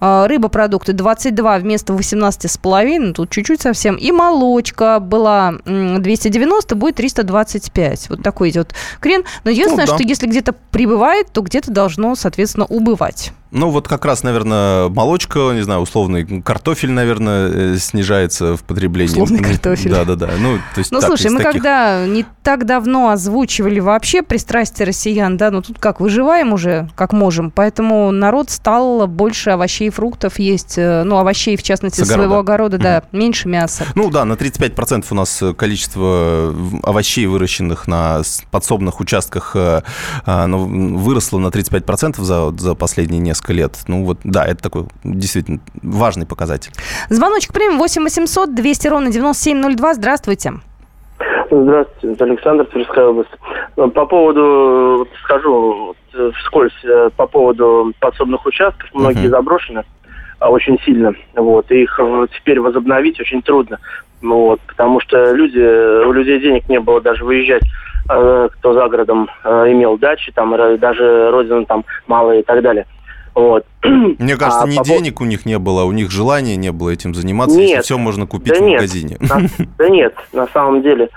а, 0.00 0.26
рыбопродукты 0.28 0.92
22 0.92 1.58
вместо 1.58 1.92
18,5, 1.92 2.98
ну, 2.98 3.12
тут 3.12 3.30
чуть-чуть 3.30 3.60
совсем. 3.60 3.96
И 3.96 4.12
молочка 4.12 5.00
была 5.00 5.54
290, 5.64 6.74
будет 6.74 6.96
325. 6.96 8.10
Вот 8.10 8.22
такой 8.22 8.50
идет 8.50 8.74
крен. 9.00 9.24
Но 9.44 9.50
единственное, 9.50 9.86
ну, 9.86 9.92
да. 9.92 9.98
что 9.98 10.06
если 10.06 10.26
где-то 10.26 10.54
прибывает, 10.70 11.32
то 11.32 11.42
где-то 11.42 11.70
должно, 11.70 12.14
соответственно, 12.14 12.66
убывать. 12.66 13.32
Ну, 13.52 13.68
вот 13.68 13.86
как 13.86 14.06
раз, 14.06 14.22
наверное, 14.22 14.88
молочка, 14.88 15.52
не 15.52 15.60
знаю, 15.60 15.82
условный 15.82 16.40
картофель, 16.40 16.90
наверное, 16.90 17.74
э, 17.74 17.76
снижается 17.76 18.56
в 18.56 18.64
потреблении. 18.64 19.12
Условный 19.12 19.40
картофель. 19.44 19.90
Да-да-да. 19.90 20.30
Ну, 20.38 20.56
то 20.74 20.78
есть, 20.78 20.90
ну 20.90 21.00
так, 21.00 21.08
слушай, 21.08 21.30
мы 21.30 21.42
таких... 21.42 21.60
когда 21.60 22.06
не 22.06 22.24
так 22.42 22.64
давно 22.64 23.10
озвучивали 23.10 23.78
вообще 23.78 24.22
пристрастие 24.22 24.86
россиян, 24.86 25.36
да, 25.36 25.50
ну 25.50 25.60
тут 25.60 25.78
как, 25.78 26.00
выживаем 26.00 26.54
уже, 26.54 26.88
как 26.96 27.12
можем, 27.12 27.50
поэтому 27.50 28.10
народ 28.10 28.48
стал 28.48 29.06
больше 29.06 29.50
овощей 29.62 29.88
и 29.88 29.90
фруктов 29.90 30.38
есть, 30.40 30.76
э, 30.76 31.04
ну, 31.04 31.18
овощей, 31.18 31.56
в 31.56 31.62
частности, 31.62 32.02
своего 32.02 32.38
огорода, 32.38 32.78
да, 32.78 32.98
mm 32.98 33.02
меньше 33.12 33.48
мяса. 33.48 33.84
Ну 33.94 34.10
да, 34.10 34.24
на 34.24 34.32
35% 34.34 35.04
у 35.10 35.14
нас 35.14 35.42
количество 35.56 36.54
овощей, 36.82 37.26
выращенных 37.26 37.86
на 37.86 38.22
подсобных 38.50 39.00
участках, 39.00 39.54
э, 39.54 39.82
выросло 40.26 41.38
на 41.38 41.48
35% 41.48 42.20
за, 42.20 42.50
за 42.58 42.74
последние 42.74 43.20
несколько 43.20 43.52
лет. 43.52 43.78
Ну 43.86 44.04
вот, 44.04 44.18
да, 44.24 44.44
это 44.44 44.62
такой 44.62 44.86
действительно 45.04 45.60
важный 45.82 46.26
показатель. 46.26 46.72
Звоночек 47.10 47.52
примем 47.52 47.78
8 47.78 48.02
800 48.02 48.54
200 48.54 48.88
ровно 48.88 49.12
9702. 49.12 49.94
Здравствуйте. 49.94 50.52
Здравствуйте, 51.50 52.24
Александр, 52.24 52.64
Тверская 52.66 53.06
область. 53.06 53.30
По 53.76 54.06
поводу, 54.06 55.06
скажу, 55.24 55.94
Э, 56.01 56.01
вскользь 56.38 56.84
э, 56.84 57.10
по 57.16 57.26
поводу 57.26 57.92
подсобных 58.00 58.44
участков. 58.46 58.88
Многие 58.92 59.26
uh-huh. 59.26 59.30
заброшены 59.30 59.84
а, 60.38 60.50
очень 60.50 60.78
сильно. 60.84 61.12
Вот, 61.34 61.70
и 61.70 61.82
их 61.82 61.98
э, 61.98 62.26
теперь 62.36 62.60
возобновить 62.60 63.20
очень 63.20 63.42
трудно. 63.42 63.78
Вот, 64.20 64.60
потому 64.66 65.00
что 65.00 65.32
люди, 65.32 65.58
у 66.06 66.12
людей 66.12 66.40
денег 66.40 66.68
не 66.68 66.80
было 66.80 67.00
даже 67.00 67.24
выезжать 67.24 67.62
кто 68.04 68.74
за 68.74 68.88
городом 68.88 69.28
имел 69.44 69.96
дачи, 69.96 70.32
там 70.32 70.56
даже 70.80 71.30
родина 71.30 71.64
там 71.64 71.84
малая 72.08 72.40
и 72.40 72.42
так 72.42 72.60
далее. 72.60 72.84
Вот. 73.34 73.64
Мне 73.84 74.36
кажется, 74.36 74.64
а, 74.64 74.68
ни 74.68 74.76
по... 74.76 74.84
денег 74.84 75.20
у 75.20 75.24
них 75.24 75.46
не 75.46 75.58
было, 75.58 75.84
у 75.84 75.92
них 75.92 76.10
желания 76.10 76.56
не 76.56 76.70
было 76.70 76.90
этим 76.90 77.14
заниматься, 77.14 77.56
нет, 77.56 77.68
если 77.68 77.82
все 77.82 77.98
можно 77.98 78.26
купить 78.26 78.52
да 78.52 78.58
в 78.58 78.62
нет, 78.62 78.80
магазине. 78.80 79.16
На, 79.20 79.40
да 79.78 79.88
нет, 79.88 80.14
на 80.32 80.46
самом 80.48 80.82
деле 80.82 81.08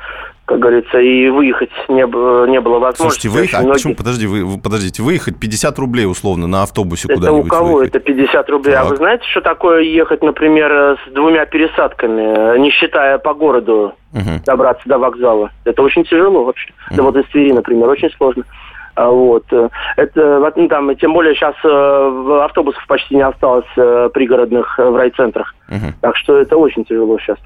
как 0.46 0.60
говорится, 0.60 1.00
и 1.00 1.30
выехать 1.30 1.72
не, 1.90 2.06
было, 2.06 2.46
не 2.46 2.62
было 2.62 2.78
возможности. 2.78 3.22
Слушайте, 3.22 3.30
выехать, 3.30 3.54
а 3.56 3.60
многие... 3.60 3.74
почему, 3.74 3.96
подожди, 3.96 4.28
вы, 4.28 4.62
подождите, 4.62 5.02
выехать 5.02 5.40
50 5.40 5.80
рублей 5.80 6.06
условно 6.06 6.46
на 6.46 6.62
автобусе 6.64 7.08
это 7.08 7.16
куда-нибудь 7.16 7.46
у 7.46 7.50
кого 7.50 7.74
выехать? 7.78 7.96
это 7.96 8.00
50 8.06 8.50
рублей? 8.50 8.74
Так. 8.74 8.86
А 8.86 8.86
вы 8.86 8.96
знаете, 8.98 9.24
что 9.32 9.42
такое 9.42 9.82
ехать, 9.82 10.22
например, 10.22 11.00
с 11.06 11.12
двумя 11.12 11.46
пересадками, 11.46 12.60
не 12.60 12.70
считая 12.70 13.18
по 13.18 13.34
городу, 13.34 13.96
угу. 14.14 14.30
добраться 14.46 14.88
до 14.88 15.00
вокзала? 15.00 15.50
Это 15.64 15.82
очень 15.82 16.04
тяжело 16.04 16.44
вообще. 16.44 16.72
Угу. 16.90 16.98
Да 16.98 17.04
вот 17.04 17.18
из 17.18 17.26
Твери, 17.30 17.52
например, 17.52 17.90
очень 17.90 18.12
сложно. 18.12 18.44
А, 18.96 19.10
вот. 19.10 19.46
Это, 19.98 20.52
ну, 20.56 20.68
там, 20.68 20.96
тем 20.96 21.14
более 21.14 21.36
сейчас 21.36 21.56
э, 21.64 22.40
автобусов 22.44 22.86
почти 22.88 23.16
не 23.16 23.24
осталось 23.24 23.66
э, 23.76 24.10
пригородных 24.14 24.80
э, 24.80 24.90
в 24.90 24.96
райцентрах. 24.96 25.54
Uh-huh. 25.68 25.94
Так 26.02 26.16
что 26.18 26.38
это 26.38 26.58
очень 26.58 26.86
тяжело 26.86 27.18
сейчас. 27.20 27.38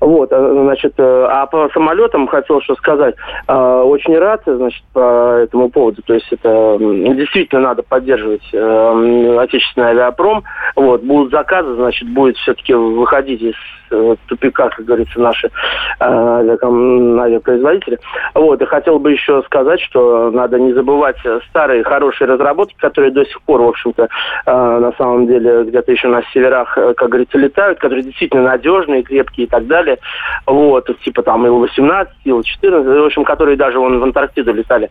Вот, 0.00 0.30
значит, 0.30 0.94
а 0.98 1.46
по 1.46 1.68
самолетам 1.74 2.26
хотел 2.28 2.60
что 2.62 2.74
сказать. 2.76 3.16
Очень 3.48 4.16
рад, 4.18 4.42
значит, 4.46 4.84
по 4.92 5.38
этому 5.42 5.68
поводу. 5.70 6.02
То 6.02 6.14
есть 6.14 6.32
это 6.32 6.76
действительно 6.78 7.62
надо 7.62 7.82
поддерживать 7.82 8.46
отечественный 8.54 9.88
авиапром. 9.88 10.44
Вот, 10.76 11.02
будут 11.02 11.32
заказы, 11.32 11.74
значит, 11.74 12.08
будет 12.10 12.36
все-таки 12.36 12.74
выходить 12.74 13.42
из 13.42 13.54
тупика, 14.26 14.70
как 14.70 14.84
говорится, 14.84 15.20
наши 15.20 15.50
авиапроизводители. 16.00 17.98
Вот, 18.34 18.60
и 18.60 18.66
хотел 18.66 18.98
бы 18.98 19.12
еще 19.12 19.42
сказать, 19.42 19.80
что 19.80 20.30
надо 20.30 20.58
не 20.58 20.72
забывать 20.72 21.16
старые 21.48 21.82
хорошие 21.84 22.28
разработки, 22.28 22.74
которые 22.78 23.10
до 23.12 23.24
сих 23.24 23.40
пор, 23.42 23.62
в 23.62 23.68
общем-то, 23.68 24.08
э, 24.46 24.78
на 24.78 24.92
самом 24.92 25.26
деле 25.26 25.64
где-то 25.64 25.92
еще 25.92 26.08
на 26.08 26.22
северах, 26.32 26.76
э, 26.76 26.94
как 26.94 27.08
говорится, 27.08 27.38
летают, 27.38 27.63
которые 27.74 28.02
действительно 28.02 28.42
надежные, 28.42 29.02
крепкие 29.02 29.46
и 29.46 29.48
так 29.48 29.66
далее. 29.66 29.98
Вот, 30.46 30.88
типа 31.00 31.22
там 31.22 31.46
Ил-18, 31.46 32.08
Ил-14, 32.24 33.02
в 33.02 33.06
общем, 33.06 33.24
которые 33.24 33.56
даже 33.56 33.78
вон 33.78 33.98
в 33.98 34.02
Антарктиду 34.02 34.52
летали. 34.52 34.90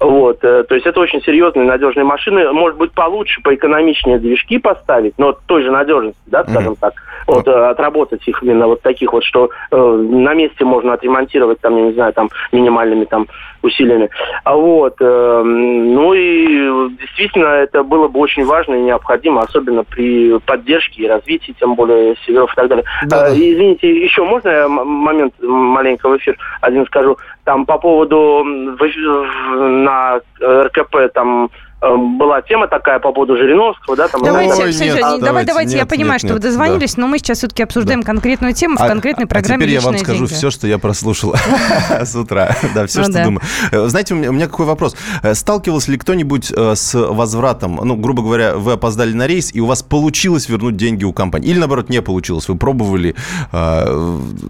Вот, 0.00 0.42
э, 0.42 0.64
то 0.64 0.74
есть 0.74 0.86
это 0.86 1.00
очень 1.00 1.22
серьезные, 1.22 1.66
надежные 1.66 2.04
машины. 2.04 2.50
Может 2.52 2.78
быть, 2.78 2.92
получше, 2.92 3.40
поэкономичнее 3.42 4.18
движки 4.18 4.58
поставить, 4.58 5.14
но 5.18 5.36
той 5.46 5.62
же 5.62 5.70
надежности, 5.70 6.20
да, 6.26 6.44
скажем 6.44 6.72
mm-hmm. 6.72 6.78
так. 6.80 6.94
Вот, 7.26 7.48
отработать 7.48 8.26
их 8.28 8.42
именно 8.42 8.66
вот 8.66 8.82
таких 8.82 9.12
вот, 9.12 9.24
что 9.24 9.50
э, 9.70 9.76
на 9.76 10.34
месте 10.34 10.64
можно 10.64 10.92
отремонтировать, 10.92 11.60
там, 11.60 11.76
я 11.76 11.82
не 11.84 11.92
знаю, 11.92 12.12
там, 12.12 12.28
минимальными 12.52 13.04
там 13.04 13.26
усилиями. 13.62 14.10
А 14.44 14.54
вот, 14.54 14.96
э, 15.00 15.42
ну 15.44 16.12
и 16.14 16.90
действительно 17.00 17.46
это 17.46 17.82
было 17.82 18.08
бы 18.08 18.20
очень 18.20 18.44
важно 18.44 18.74
и 18.74 18.82
необходимо, 18.82 19.42
особенно 19.42 19.84
при 19.84 20.38
поддержке 20.40 21.02
и 21.02 21.08
развитии, 21.08 21.54
тем 21.58 21.74
более 21.74 22.13
северов 22.24 22.52
и 22.52 22.56
так 22.56 22.68
далее. 22.68 22.84
Да. 23.06 23.26
А, 23.26 23.30
извините, 23.32 23.90
еще 23.90 24.24
можно 24.24 24.48
я 24.48 24.68
момент 24.68 25.34
маленько 25.40 26.08
в 26.08 26.16
эфир 26.16 26.36
один 26.60 26.86
скажу? 26.86 27.18
Там 27.44 27.66
по 27.66 27.78
поводу 27.78 28.42
на 28.44 30.20
РКП 30.40 31.12
там 31.12 31.50
была 31.90 32.42
тема 32.42 32.68
такая 32.68 32.98
по 32.98 33.12
поводу 33.12 33.36
Жириновского, 33.36 33.96
да, 33.96 34.08
там... 34.08 34.22
Давайте, 34.22 34.62
Ой, 34.62 34.72
все, 34.72 34.84
нет, 34.84 34.94
все, 34.94 35.04
а, 35.04 35.18
давайте, 35.18 35.48
давайте, 35.48 35.72
нет, 35.72 35.80
я 35.80 35.86
понимаю, 35.86 36.14
нет, 36.14 36.20
что 36.20 36.28
нет, 36.28 36.36
вы 36.36 36.40
дозвонились, 36.40 36.94
да. 36.94 37.02
но 37.02 37.08
мы 37.08 37.18
сейчас 37.18 37.38
все-таки 37.38 37.62
обсуждаем 37.62 38.00
да. 38.00 38.06
конкретную 38.06 38.54
тему 38.54 38.76
в 38.76 38.82
а, 38.82 38.88
конкретной 38.88 39.26
программе 39.26 39.64
А 39.64 39.66
теперь 39.66 39.74
я 39.74 39.80
вам 39.80 39.98
скажу 39.98 40.26
деньги. 40.26 40.32
все, 40.32 40.50
что 40.50 40.66
я 40.66 40.78
прослушал 40.78 41.34
с 42.02 42.14
утра. 42.14 42.56
Да, 42.74 42.86
все, 42.86 43.00
ну 43.00 43.04
что 43.12 43.24
думаю. 43.24 43.88
Знаете, 43.88 44.14
у 44.14 44.16
меня 44.16 44.46
какой 44.46 44.66
вопрос. 44.66 44.96
Сталкивался 45.32 45.90
ли 45.90 45.98
кто-нибудь 45.98 46.52
с 46.52 46.94
возвратом, 46.94 47.80
ну, 47.82 47.96
грубо 47.96 48.22
говоря, 48.22 48.56
вы 48.56 48.72
опоздали 48.72 49.12
на 49.12 49.26
рейс, 49.26 49.54
и 49.54 49.60
у 49.60 49.66
вас 49.66 49.82
получилось 49.82 50.48
вернуть 50.48 50.76
деньги 50.76 51.04
у 51.04 51.12
компании? 51.12 51.50
Или, 51.50 51.58
наоборот, 51.58 51.88
не 51.90 52.00
получилось? 52.02 52.48
Вы 52.48 52.56
пробовали, 52.56 53.14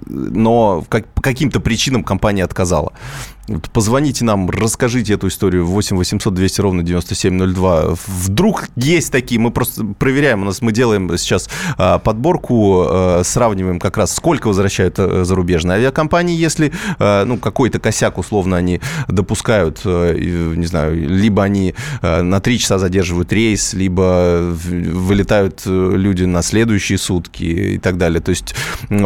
но 0.07 0.85
по 0.89 1.03
каким-то 1.23 1.61
причинам 1.61 2.05
компания 2.05 2.45
отказала? 2.45 2.93
Позвоните 3.73 4.25
нам, 4.25 4.49
расскажите 4.49 5.15
эту 5.15 5.29
историю 5.29 5.67
8 5.67 5.97
800 5.97 6.33
200 6.33 6.61
ровно 6.63 6.83
9702. 6.83 7.95
Вдруг 8.07 8.69
есть 8.75 9.13
такие, 9.13 9.39
мы 9.39 9.51
просто 9.51 9.85
проверяем, 9.85 10.43
у 10.43 10.45
нас 10.47 10.63
мы 10.63 10.73
делаем 10.73 11.15
сейчас 11.19 11.51
а, 11.77 11.99
подборку, 11.99 12.85
а, 12.87 13.23
сравниваем 13.23 13.81
как 13.81 13.99
раз, 13.99 14.15
сколько 14.15 14.49
возвращают 14.49 14.95
а, 14.99 15.25
зарубежные 15.25 15.77
авиакомпании, 15.77 16.35
если 16.35 16.73
ну, 16.99 17.37
какой-то 17.37 17.79
косяк 17.81 18.19
условно 18.19 18.57
они 18.57 18.81
допускают, 19.09 19.85
не 19.85 20.67
знаю, 20.67 20.97
либо 21.09 21.43
они 21.43 21.75
на 22.03 22.41
3 22.41 22.59
часа 22.59 22.79
задерживают 22.79 23.33
рейс, 23.33 23.75
либо 23.75 24.41
вылетают 24.41 25.63
люди 25.67 26.25
на 26.25 26.43
следующие 26.43 26.99
сутки 26.99 27.45
и 27.45 27.79
так 27.79 27.99
далее. 27.99 28.21
То 28.21 28.31
есть 28.31 28.55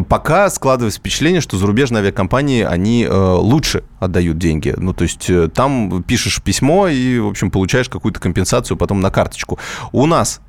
пока 0.09 0.49
складывается 0.51 1.01
впечатление, 1.01 1.41
что 1.41 1.57
зарубежные 1.57 2.01
авиакомпании, 2.01 2.63
они 2.63 3.07
лучше 3.09 3.83
отдают 3.99 4.28
дают 4.29 4.39
деньги. 4.39 4.75
Ну, 4.77 4.93
то 4.93 5.03
есть 5.03 5.29
э, 5.31 5.49
там 5.49 6.03
пишешь 6.03 6.43
письмо 6.43 6.89
и, 6.89 7.19
в 7.19 7.29
общем, 7.29 7.51
получаешь 7.51 7.89
какую-то 7.89 8.21
компенсацию 8.21 8.77
потом 8.77 9.01
на 9.01 9.11
карточку. 9.11 9.59
У 9.93 10.07
нас 10.07 10.41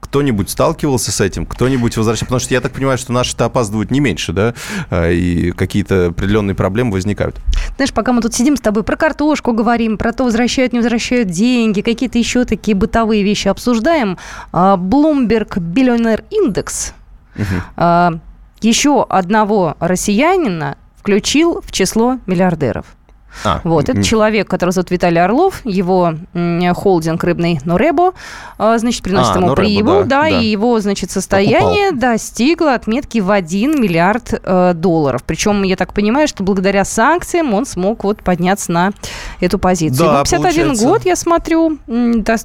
кто-нибудь 0.00 0.48
сталкивался 0.48 1.10
с 1.10 1.20
этим? 1.20 1.44
Кто-нибудь 1.44 1.96
возвращается? 1.96 2.26
Потому 2.26 2.40
что 2.40 2.54
я 2.54 2.60
так 2.60 2.72
понимаю, 2.72 2.98
что 2.98 3.12
наши-то 3.12 3.44
опаздывают 3.44 3.90
не 3.90 4.00
меньше, 4.00 4.32
да? 4.32 4.54
А, 4.90 5.10
и 5.10 5.50
какие-то 5.50 6.06
определенные 6.06 6.54
проблемы 6.54 6.92
возникают. 6.92 7.36
Знаешь, 7.76 7.92
пока 7.92 8.12
мы 8.12 8.22
тут 8.22 8.32
сидим 8.32 8.56
с 8.56 8.60
тобой 8.60 8.84
про 8.84 8.96
картошку 8.96 9.52
говорим, 9.52 9.98
про 9.98 10.12
то, 10.12 10.24
возвращают, 10.24 10.72
не 10.72 10.78
возвращают 10.78 11.28
деньги, 11.28 11.80
какие-то 11.80 12.18
еще 12.18 12.44
такие 12.44 12.76
бытовые 12.76 13.22
вещи 13.22 13.48
обсуждаем, 13.48 14.18
а, 14.52 14.76
Bloomberg 14.76 15.58
Billionaire 15.58 16.24
Index 16.30 16.92
угу. 17.36 18.20
еще 18.60 19.04
одного 19.08 19.76
россиянина 19.80 20.76
включил 21.08 21.62
в 21.62 21.72
число 21.72 22.18
миллиардеров. 22.26 22.84
А, 23.44 23.60
вот, 23.64 23.88
это 23.88 24.02
человек, 24.02 24.48
который 24.48 24.70
зовут 24.70 24.90
Виталий 24.90 25.22
Орлов, 25.22 25.60
его 25.64 26.14
холдинг 26.74 27.22
рыбный 27.24 27.60
Норебо, 27.64 28.12
а, 28.58 28.78
значит, 28.78 29.02
приносит 29.02 29.36
а, 29.36 29.38
ему 29.38 29.48
Норебо, 29.48 29.62
прибыль, 29.62 30.04
да, 30.04 30.22
да, 30.22 30.22
да, 30.22 30.28
и 30.28 30.46
его, 30.46 30.80
значит, 30.80 31.10
состояние 31.10 31.90
Покупал. 31.90 32.10
достигло 32.12 32.74
отметки 32.74 33.18
в 33.18 33.30
1 33.30 33.80
миллиард 33.80 34.34
э, 34.42 34.72
долларов. 34.74 35.22
Причем, 35.24 35.62
я 35.62 35.76
так 35.76 35.94
понимаю, 35.94 36.28
что 36.28 36.42
благодаря 36.42 36.84
санкциям 36.84 37.54
он 37.54 37.66
смог 37.66 38.04
вот 38.04 38.22
подняться 38.22 38.72
на 38.72 38.92
эту 39.40 39.58
позицию. 39.58 40.08
Да, 40.08 40.22
51 40.24 40.42
получается. 40.42 40.86
год, 40.86 41.04
я 41.04 41.16
смотрю, 41.16 41.78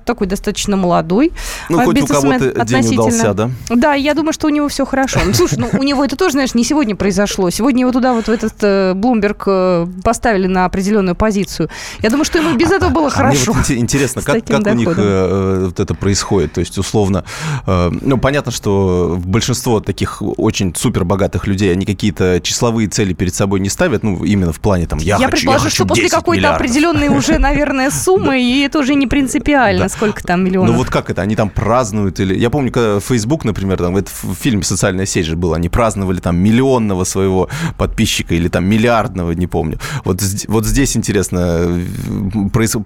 такой 0.06 0.28
достаточно 0.28 0.78
молодой. 0.78 1.32
Ну, 1.70 1.84
хоть 1.84 2.02
у 2.02 2.08
кого-то 2.08 2.66
день 2.66 2.94
удался, 2.94 3.34
да? 3.34 3.50
Да, 3.70 3.94
я 3.94 4.14
думаю, 4.14 4.34
что 4.34 4.48
у 4.48 4.50
него 4.50 4.68
все 4.68 4.86
хорошо. 4.86 5.20
Ну, 5.26 5.34
слушай, 5.34 5.58
ну, 5.58 5.70
у 5.74 5.84
него 5.84 6.04
это 6.04 6.16
тоже, 6.16 6.34
знаешь, 6.34 6.54
не 6.54 6.64
сегодня 6.64 6.96
произошло. 6.96 7.50
Сегодня 7.50 7.82
его 7.82 7.92
туда 7.92 8.14
вот 8.14 8.26
в 8.26 8.30
этот 8.30 8.54
э, 8.62 8.94
Блумберг 8.94 9.44
э, 9.48 9.88
поставили 10.04 10.48
на 10.48 10.70
определенную 10.84 11.16
позицию. 11.16 11.70
Я 12.02 12.10
думаю, 12.10 12.26
что 12.26 12.40
ему 12.40 12.58
без 12.58 12.72
этого 12.72 12.90
было 12.90 13.08
а 13.08 13.10
хорошо. 13.10 13.54
Мне 13.54 13.62
вот 13.62 13.72
интересно, 13.78 14.22
как, 14.22 14.46
как 14.46 14.66
у 14.68 14.74
них 14.74 14.90
э, 14.98 15.66
вот 15.66 15.80
это 15.80 15.96
происходит? 15.96 16.54
То 16.54 16.60
есть, 16.60 16.78
условно, 16.78 17.24
э, 17.66 17.92
ну, 18.02 18.18
понятно, 18.18 18.52
что 18.52 19.20
большинство 19.24 19.80
таких 19.80 20.22
очень 20.22 20.76
супер 20.76 21.06
богатых 21.06 21.48
людей, 21.48 21.72
они 21.72 21.86
какие-то 21.86 22.42
числовые 22.42 22.90
цели 22.90 23.14
перед 23.14 23.34
собой 23.34 23.62
не 23.62 23.70
ставят, 23.70 24.04
ну, 24.04 24.24
именно 24.26 24.52
в 24.52 24.60
плане 24.60 24.88
там, 24.88 25.00
я, 25.00 25.18
я 25.18 25.26
хочу, 25.26 25.38
предположу, 25.38 25.66
я 25.66 25.72
что 25.72 25.86
после 25.86 26.10
какой-то 26.10 26.56
определенной 26.56 27.08
уже, 27.08 27.38
наверное, 27.40 27.90
суммы, 27.92 28.42
и 28.42 28.62
это 28.62 28.80
уже 28.80 28.96
не 28.96 29.08
принципиально, 29.08 29.88
сколько 29.88 30.22
там 30.24 30.44
миллионов. 30.44 30.72
Ну, 30.72 30.78
вот 30.78 30.90
как 30.90 31.10
это? 31.10 31.22
Они 31.22 31.36
там 31.36 31.50
празднуют 31.50 32.20
или... 32.20 32.38
Я 32.38 32.50
помню, 32.50 32.72
когда 32.72 33.00
Facebook, 33.00 33.46
например, 33.46 33.78
там, 33.78 33.96
это 33.96 34.12
в 34.22 34.36
фильме 34.36 34.64
«Социальная 34.64 35.06
сеть» 35.06 35.26
же 35.26 35.38
был, 35.38 35.54
они 35.54 35.70
праздновали 35.70 36.20
там 36.20 36.38
миллионного 36.38 37.06
своего 37.06 37.50
подписчика 37.78 38.36
или 38.36 38.50
там 38.50 38.66
миллиардного, 38.66 39.32
не 39.32 39.48
помню. 39.48 39.80
Вот, 40.04 40.22
вот 40.48 40.63
здесь 40.66 40.96
интересно, 40.98 41.82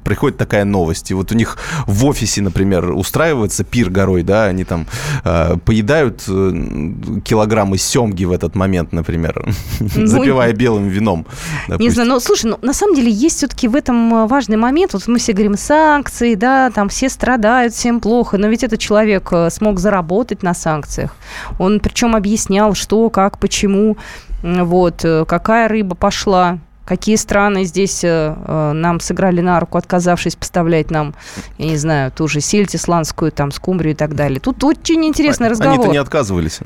приходит 0.03 0.37
такая 0.37 0.65
новость. 0.65 1.11
И 1.11 1.13
вот 1.13 1.31
у 1.31 1.35
них 1.35 1.57
в 1.85 2.05
офисе, 2.05 2.41
например, 2.41 2.91
устраивается 2.91 3.63
пир 3.63 3.89
горой, 3.89 4.23
да, 4.23 4.45
они 4.45 4.63
там 4.63 4.87
э, 5.23 5.57
поедают 5.65 6.23
э, 6.27 7.21
килограммы 7.23 7.77
семги 7.77 8.25
в 8.25 8.31
этот 8.31 8.55
момент, 8.55 8.91
например, 8.91 9.53
ну, 9.79 10.05
запивая 10.07 10.53
белым 10.53 10.87
вином. 10.87 11.25
Допустим. 11.67 11.85
Не 11.85 11.89
знаю, 11.89 12.09
но 12.09 12.19
слушай, 12.19 12.49
ну, 12.49 12.57
на 12.61 12.73
самом 12.73 12.95
деле 12.95 13.11
есть 13.11 13.37
все-таки 13.37 13.67
в 13.67 13.75
этом 13.75 14.13
э, 14.13 14.27
важный 14.27 14.57
момент. 14.57 14.93
Вот 14.93 15.07
мы 15.07 15.19
все 15.19 15.33
говорим 15.33 15.57
санкции, 15.57 16.35
да, 16.35 16.69
там 16.71 16.89
все 16.89 17.09
страдают, 17.09 17.73
всем 17.73 17.99
плохо, 17.99 18.37
но 18.37 18.47
ведь 18.47 18.63
этот 18.63 18.79
человек 18.79 19.29
э, 19.31 19.49
смог 19.49 19.79
заработать 19.79 20.43
на 20.43 20.53
санкциях. 20.53 21.15
Он 21.59 21.79
причем 21.79 22.15
объяснял, 22.15 22.73
что, 22.73 23.09
как, 23.09 23.39
почему, 23.39 23.97
вот, 24.43 25.03
какая 25.27 25.67
рыба 25.67 25.95
пошла 25.95 26.59
Какие 26.87 27.17
страны 27.17 27.65
здесь 27.65 28.01
э, 28.05 28.33
э, 28.33 28.71
нам 28.71 29.01
сыграли 29.01 29.41
на 29.41 29.59
руку, 29.59 29.77
отказавшись 29.77 30.37
поставлять 30.37 30.89
нам, 30.89 31.15
я 31.57 31.65
не 31.65 31.75
знаю, 31.75 32.11
ту 32.11 32.29
же 32.29 32.39
сельдь 32.39 32.75
исландскую, 32.75 33.33
там, 33.33 33.51
скумбрию 33.51 33.93
и 33.93 33.95
так 33.95 34.15
далее. 34.15 34.39
Тут 34.39 34.63
очень 34.63 35.05
интересный 35.05 35.49
разговор. 35.49 35.79
Они-то 35.79 35.91
не 35.91 35.97
отказывались. 35.97 36.59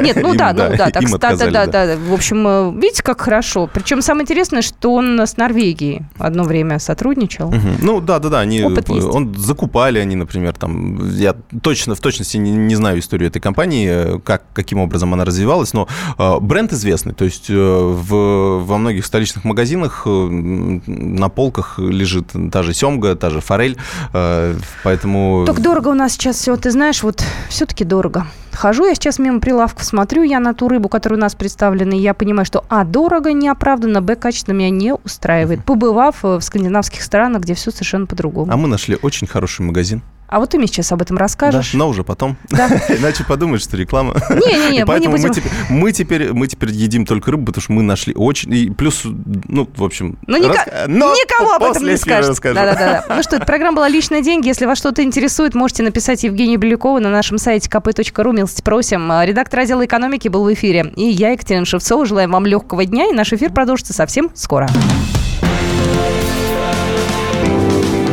Нет, 0.00 0.16
ну 0.22 0.34
да, 0.34 0.54
ну 0.54 0.74
да, 0.76 0.90
так, 0.90 1.04
да, 1.20 1.50
да, 1.50 1.66
да. 1.66 1.96
В 1.96 2.14
общем, 2.14 2.46
э, 2.48 2.72
видите, 2.80 3.02
как 3.02 3.20
хорошо. 3.20 3.68
Причем 3.70 4.00
самое 4.00 4.22
интересное, 4.22 4.62
что 4.62 4.94
он 4.94 5.20
с 5.20 5.36
Норвегией 5.36 6.04
одно 6.18 6.44
время 6.44 6.78
сотрудничал. 6.78 7.52
Ну 7.82 8.00
да, 8.00 8.18
да, 8.18 8.30
да, 8.30 8.40
они, 8.40 8.62
он 8.62 9.34
закупали 9.34 9.98
они, 9.98 10.16
например, 10.16 10.54
там, 10.54 11.06
я 11.10 11.34
точно, 11.62 11.94
в 11.94 12.00
точности 12.00 12.38
не, 12.38 12.50
не 12.50 12.76
знаю 12.76 12.98
историю 12.98 13.28
этой 13.28 13.40
компании, 13.40 14.18
как, 14.20 14.44
каким 14.54 14.78
образом 14.78 15.12
она 15.12 15.26
развивалась, 15.26 15.74
но 15.74 15.86
э, 16.18 16.40
бренд 16.40 16.72
известный, 16.72 17.12
то 17.12 17.24
есть 17.24 17.50
э, 17.50 17.54
в, 17.54 18.64
во 18.64 18.78
многих 18.78 19.04
столичных 19.04 19.44
магазинах 19.50 20.02
э, 20.06 20.10
на 20.10 21.28
полках 21.28 21.78
лежит 21.78 22.32
та 22.52 22.62
же 22.62 22.72
семга, 22.74 23.14
та 23.14 23.30
же 23.30 23.40
форель, 23.40 23.76
э, 24.14 24.54
поэтому... 24.84 25.44
Так 25.46 25.60
дорого 25.60 25.88
у 25.88 25.94
нас 25.94 26.12
сейчас 26.12 26.36
все, 26.36 26.56
ты 26.56 26.70
знаешь, 26.70 27.02
вот 27.02 27.24
все-таки 27.48 27.84
дорого. 27.84 28.26
Хожу 28.52 28.86
я 28.86 28.94
сейчас 28.94 29.18
мимо 29.18 29.40
прилавков, 29.40 29.84
смотрю 29.84 30.22
я 30.22 30.40
на 30.40 30.54
ту 30.54 30.68
рыбу, 30.68 30.88
которая 30.88 31.18
у 31.18 31.20
нас 31.20 31.34
представлена, 31.34 31.96
и 31.96 32.00
я 32.00 32.14
понимаю, 32.14 32.44
что 32.44 32.64
а, 32.68 32.84
дорого, 32.84 33.32
неоправданно, 33.32 34.02
б, 34.02 34.16
качество 34.16 34.52
меня 34.52 34.70
не 34.70 34.94
устраивает. 34.94 35.64
Побывав 35.64 36.24
э, 36.24 36.36
в 36.36 36.40
скандинавских 36.40 37.02
странах, 37.02 37.42
где 37.42 37.54
все 37.54 37.70
совершенно 37.70 38.06
по-другому. 38.06 38.52
А 38.52 38.56
мы 38.56 38.68
нашли 38.68 38.98
очень 39.00 39.26
хороший 39.26 39.62
магазин. 39.62 40.02
А 40.30 40.38
вот 40.38 40.50
ты 40.50 40.58
мне 40.58 40.68
сейчас 40.68 40.92
об 40.92 41.02
этом 41.02 41.16
расскажешь. 41.16 41.72
Да, 41.72 41.78
но 41.78 41.88
уже 41.88 42.04
потом. 42.04 42.36
Да. 42.50 42.68
Иначе 42.88 43.24
подумаешь, 43.24 43.62
что 43.62 43.76
реклама. 43.76 44.14
Не-не-не, 44.30 44.84
мы 44.86 45.00
не 45.00 45.08
будем... 45.08 45.28
Мы 45.28 45.32
теперь, 45.32 45.52
мы, 45.68 45.92
теперь, 45.92 46.32
мы 46.32 46.46
теперь 46.46 46.70
едим 46.70 47.04
только 47.04 47.32
рыбу, 47.32 47.46
потому 47.46 47.62
что 47.62 47.72
мы 47.72 47.82
нашли 47.82 48.14
очень... 48.14 48.54
И 48.54 48.70
плюс, 48.70 49.02
ну, 49.04 49.68
в 49.74 49.82
общем... 49.82 50.18
Ну, 50.28 50.48
рас... 50.48 50.68
но 50.86 51.12
никому 51.14 51.50
об 51.50 51.64
этом 51.64 51.84
не 51.84 51.96
скажешь. 51.96 52.38
Да-да-да. 52.40 53.04
Ну 53.16 53.22
что, 53.24 53.36
эта 53.36 53.44
программа 53.44 53.76
была 53.76 53.88
«Личные 53.88 54.22
деньги». 54.22 54.46
Если 54.46 54.66
вас 54.66 54.78
что-то 54.78 55.02
интересует, 55.02 55.54
можете 55.54 55.82
написать 55.82 56.22
Евгению 56.22 56.60
Белякову 56.60 57.00
на 57.00 57.10
нашем 57.10 57.36
сайте 57.36 57.68
kp.ru. 57.68 58.32
Милости 58.32 58.62
просим. 58.62 59.10
Редактор 59.24 59.60
отдела 59.60 59.84
экономики 59.84 60.28
был 60.28 60.44
в 60.44 60.54
эфире. 60.54 60.92
И 60.94 61.04
я, 61.06 61.30
Екатерина 61.30 61.66
Шевцова. 61.66 62.06
Желаем 62.06 62.30
вам 62.30 62.46
легкого 62.46 62.84
дня. 62.84 63.08
И 63.10 63.12
наш 63.12 63.32
эфир 63.32 63.50
продолжится 63.50 63.92
совсем 63.92 64.30
скоро. 64.34 64.68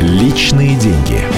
Личные 0.00 0.76
деньги. 0.76 1.37